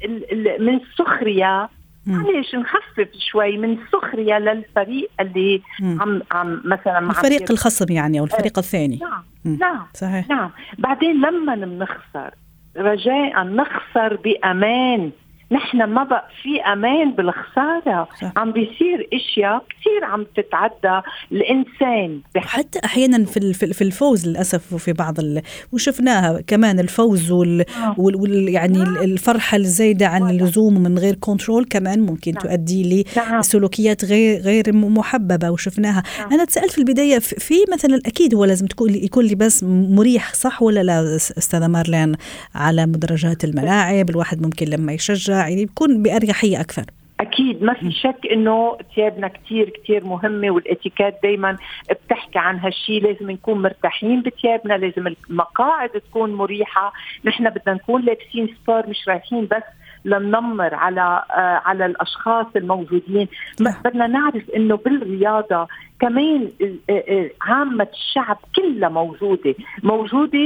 من 0.60 0.80
السخريه 0.80 1.68
معلش 2.06 2.54
نخفف 2.54 3.08
شوي 3.18 3.58
من 3.58 3.78
السخريه 3.78 4.38
للفريق 4.38 5.10
اللي 5.20 5.62
مم. 5.80 6.02
عم 6.02 6.22
عم 6.30 6.62
مثلا 6.64 7.00
مع 7.00 7.10
الفريق 7.10 7.50
الخصم 7.50 7.92
يعني 7.92 8.20
أو 8.20 8.24
الفريق 8.24 8.58
الثاني. 8.58 8.98
نعم 9.02 9.24
مم. 9.44 9.58
نعم 9.60 9.86
صحيح. 9.94 10.28
نعم. 10.28 10.50
بعدين 10.78 11.16
لما 11.20 11.54
بنخسر 11.54 12.34
رجاء 12.76 13.42
نخسر 13.44 14.16
بأمان. 14.16 15.10
نحن 15.52 15.82
ما 15.84 16.04
بقى 16.04 16.28
في 16.42 16.60
أمان 16.72 17.12
بالخسارة 17.12 18.08
صح. 18.20 18.32
عم 18.36 18.52
بيصير 18.52 19.08
إشياء 19.12 19.64
كثير 19.70 20.04
عم 20.04 20.26
تتعدى 20.36 21.06
الإنسان 21.32 22.20
حتى 22.36 22.80
أحيانا 22.84 23.24
في 23.24 23.52
في 23.52 23.82
الفوز 23.84 24.28
للأسف 24.28 24.72
وفي 24.72 24.92
بعض 24.92 25.20
ال... 25.20 25.42
وشفناها 25.72 26.40
كمان 26.40 26.80
الفوز 26.80 27.30
وال, 27.30 27.60
آه. 27.60 27.94
وال... 27.98 28.16
وال... 28.16 28.48
يعني 28.48 28.78
نعم. 28.78 28.96
الفرحة 28.96 29.56
الزايدة 29.56 30.06
عن 30.06 30.30
اللزوم 30.30 30.82
من 30.82 30.98
غير 30.98 31.14
كنترول 31.14 31.64
كمان 31.64 32.00
ممكن 32.00 32.32
نعم. 32.32 32.42
تؤدي 32.42 33.06
لسلوكيات 33.38 34.04
نعم. 34.04 34.12
غير 34.12 34.40
غير 34.40 34.72
محببة 34.74 35.50
وشفناها 35.50 36.02
نعم. 36.18 36.32
أنا 36.32 36.44
تسألت 36.44 36.72
في 36.72 36.78
البداية 36.78 37.18
في 37.18 37.54
مثلا 37.72 38.00
أكيد 38.06 38.34
هو 38.34 38.44
لازم 38.44 38.66
تكون 38.66 38.94
يكون 38.94 39.24
لباس 39.24 39.64
مريح 39.64 40.34
صح 40.34 40.62
ولا 40.62 40.82
لا 40.82 41.16
أستاذة 41.16 41.66
مارلين 41.66 42.14
على 42.54 42.86
مدرجات 42.86 43.44
الملاعب 43.44 44.10
الواحد 44.10 44.42
ممكن 44.42 44.66
لما 44.66 44.92
يشجع 44.92 45.41
يعني 45.48 45.64
بكون 45.66 46.02
بأريحية 46.02 46.60
أكثر. 46.60 46.84
أكيد 47.20 47.62
ما 47.62 47.74
في 47.74 47.92
شك 47.92 48.26
إنه 48.32 48.78
ثيابنا 48.94 49.28
كثير 49.28 49.70
كثير 49.70 50.04
مهمة 50.04 50.50
والإتيكيت 50.50 51.14
دائما 51.22 51.56
بتحكي 51.90 52.38
عن 52.38 52.58
هالشيء 52.58 53.02
لازم 53.02 53.30
نكون 53.30 53.62
مرتاحين 53.62 54.22
بثيابنا 54.22 54.74
لازم 54.74 55.06
المقاعد 55.30 55.90
تكون 55.90 56.34
مريحة. 56.34 56.92
نحن 57.24 57.50
بدنا 57.50 57.74
نكون 57.74 58.02
لابسين 58.02 58.56
سبور 58.62 58.86
مش 58.88 59.08
رايحين 59.08 59.46
بس 59.46 59.62
لننمر 60.04 60.74
على 60.74 61.22
آه 61.30 61.60
على 61.64 61.86
الأشخاص 61.86 62.46
الموجودين. 62.56 63.28
نعم. 63.60 63.74
بدنا 63.84 64.06
نعرف 64.06 64.50
إنه 64.56 64.76
بالرياضة 64.76 65.68
كمان 66.00 66.50
آه، 66.90 67.04
آه، 67.08 67.30
عامة 67.42 67.88
الشعب 67.92 68.38
كلها 68.56 68.88
موجودة. 68.88 69.54
موجودة 69.82 70.38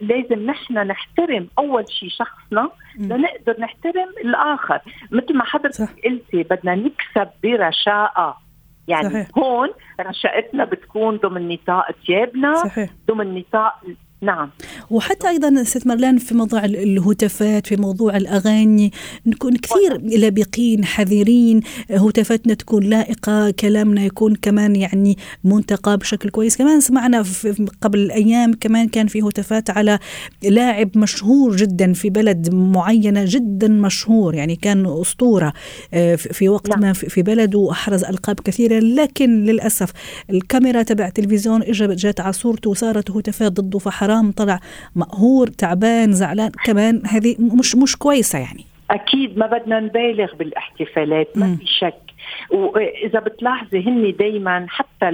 لازم 0.00 0.46
نحن 0.46 0.74
نحترم 0.78 1.48
أول 1.58 1.84
شيء 1.90 2.08
شخصنا 2.08 2.68
لنقدر 2.98 3.56
نحترم 3.60 4.08
الآخر. 4.24 4.80
مثل 5.10 5.36
ما 5.36 5.44
حضرتك 5.44 5.88
قلتي 6.04 6.42
بدنا 6.42 6.74
نكسب 6.74 7.28
برشاقة. 7.42 8.36
يعني 8.88 9.10
صحيح. 9.10 9.28
هون 9.38 9.68
رشاقتنا 10.00 10.64
بتكون 10.64 11.16
ضمن 11.16 11.48
نطاق 11.48 11.90
ثيابنا 12.06 12.54
ضمن 13.08 13.34
نطاق 13.34 13.74
نعم. 14.22 14.50
وحتى 14.90 15.28
أيضا 15.28 15.62
ست 15.64 15.86
مرلان 15.86 16.18
في 16.18 16.34
موضوع 16.34 16.64
الهتافات 16.64 17.66
في 17.66 17.76
موضوع 17.76 18.16
الأغاني 18.16 18.92
نكون 19.26 19.56
كثير 19.56 20.18
لابقين 20.18 20.84
حذرين. 20.84 21.60
هتافاتنا 21.90 22.54
تكون 22.54 22.82
لائقة 22.82 23.50
كلامنا 23.50 24.04
يكون 24.04 24.34
كمان 24.34 24.76
يعني 24.76 25.18
منتقى 25.44 25.96
بشكل 25.96 26.28
كويس. 26.28 26.56
كمان 26.56 26.80
سمعنا 26.80 27.24
قبل 27.82 28.10
أيام 28.10 28.52
كمان 28.54 28.88
كان 28.88 29.06
في 29.06 29.22
هتافات 29.22 29.70
على 29.70 29.98
لاعب 30.42 30.98
مشهور 30.98 31.56
جدا 31.56 31.92
في 31.92 32.10
بلد 32.10 32.54
معينة 32.54 33.24
جدا 33.26 33.68
مشهور. 33.68 34.34
يعني 34.34 34.56
كان 34.56 34.86
أسطورة 34.86 35.52
آه، 35.94 36.14
في 36.14 36.48
وقت 36.48 36.68
نعم. 36.68 36.80
ما 36.80 36.92
في 36.92 37.22
بلده 37.22 37.70
احرز 37.70 38.04
ألقاب 38.04 38.40
كثيرة. 38.40 38.78
لكن 38.78 39.44
للأسف 39.44 39.92
الكاميرا 40.30 40.82
تبع 40.82 41.06
التلفزيون 41.06 41.62
اجت 41.62 41.90
جات 41.90 42.20
على 42.20 42.32
صورته 42.32 42.70
وصارت 42.70 43.10
هتافات 43.10 43.52
ضده 43.52 43.78
فحرام 43.78 44.11
حرام 44.12 44.32
طلع 44.32 44.60
مقهور 44.96 45.46
تعبان 45.46 46.12
زعلان. 46.12 46.50
كمان 46.64 47.02
هذه 47.06 47.36
مش 47.38 47.76
مش 47.76 47.96
كويسة 47.96 48.38
يعني. 48.38 48.64
أكيد 48.90 49.38
ما 49.38 49.46
بدنا 49.46 49.80
نبالغ 49.80 50.34
بالاحتفالات 50.34 51.28
ما 51.38 51.56
في 51.56 51.66
شك. 51.66 51.94
وإذا 52.50 53.20
بتلاحظي 53.20 53.88
هن 53.88 54.14
دائما 54.18 54.66
حتى 54.68 55.08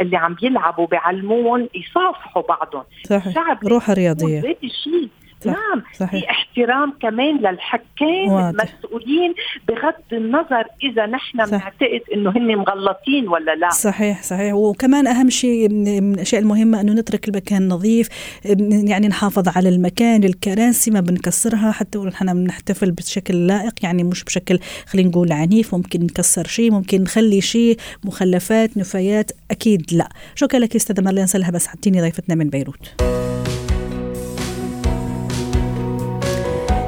اللي 0.00 0.16
عم 0.16 0.36
يلعبوا 0.42 0.86
بيعلمون 0.86 1.68
يصافحوا 1.74 2.42
بعضهم. 2.48 2.84
صحيح. 3.04 3.58
روح 3.64 3.90
رياضية. 3.90 4.56
الشيء 4.64 5.08
نعم 5.52 5.82
صحيح. 5.98 6.10
في 6.10 6.30
احترام 6.30 6.92
كمان 7.02 7.36
للحكام 7.36 8.28
واضح. 8.28 8.48
المسؤولين 8.48 9.34
بغض 9.68 9.94
النظر 10.12 10.64
إذا 10.82 11.06
نحن 11.06 11.44
بنعتقد 11.44 12.00
إنه 12.14 12.30
هن 12.30 12.56
مغلطين 12.56 13.28
ولا 13.28 13.54
لا. 13.54 13.68
صحيح 13.70 14.22
صحيح. 14.22 14.54
وكمان 14.54 15.06
أهم 15.06 15.30
شيء 15.30 15.68
من 15.68 16.14
الأشياء 16.14 16.42
المهمة 16.42 16.80
إنه 16.80 16.92
نترك 16.92 17.28
المكان 17.28 17.68
نظيف 17.68 18.08
يعني 18.84 19.08
نحافظ 19.08 19.48
على 19.56 19.68
المكان 19.68 20.24
الكراسي 20.24 20.90
ما 20.90 21.00
بنكسرها 21.00 21.72
حتى 21.72 21.98
ونحن 21.98 22.44
بنحتفل 22.44 22.90
بشكل 22.90 23.46
لائق 23.46 23.72
يعني 23.82 24.04
مش 24.04 24.24
بشكل 24.24 24.58
خلينا 24.86 25.08
نقول 25.08 25.32
عنيف 25.32 25.74
ممكن 25.74 26.00
نكسر 26.02 26.46
شيء 26.46 26.70
ممكن 26.70 27.02
نخلي 27.02 27.40
شيء 27.40 27.76
مخلفات 28.04 28.76
نفايات 28.76 29.30
أكيد 29.50 29.92
لا. 29.92 30.08
شكرا 30.34 30.58
لك 30.60 30.76
أستاذة 30.76 31.00
مارلين 31.02 31.26
سلها 31.26 31.50
بس 31.50 31.66
حطيني 31.66 32.00
ضيفتنا 32.00 32.34
من 32.34 32.48
بيروت. 32.48 33.25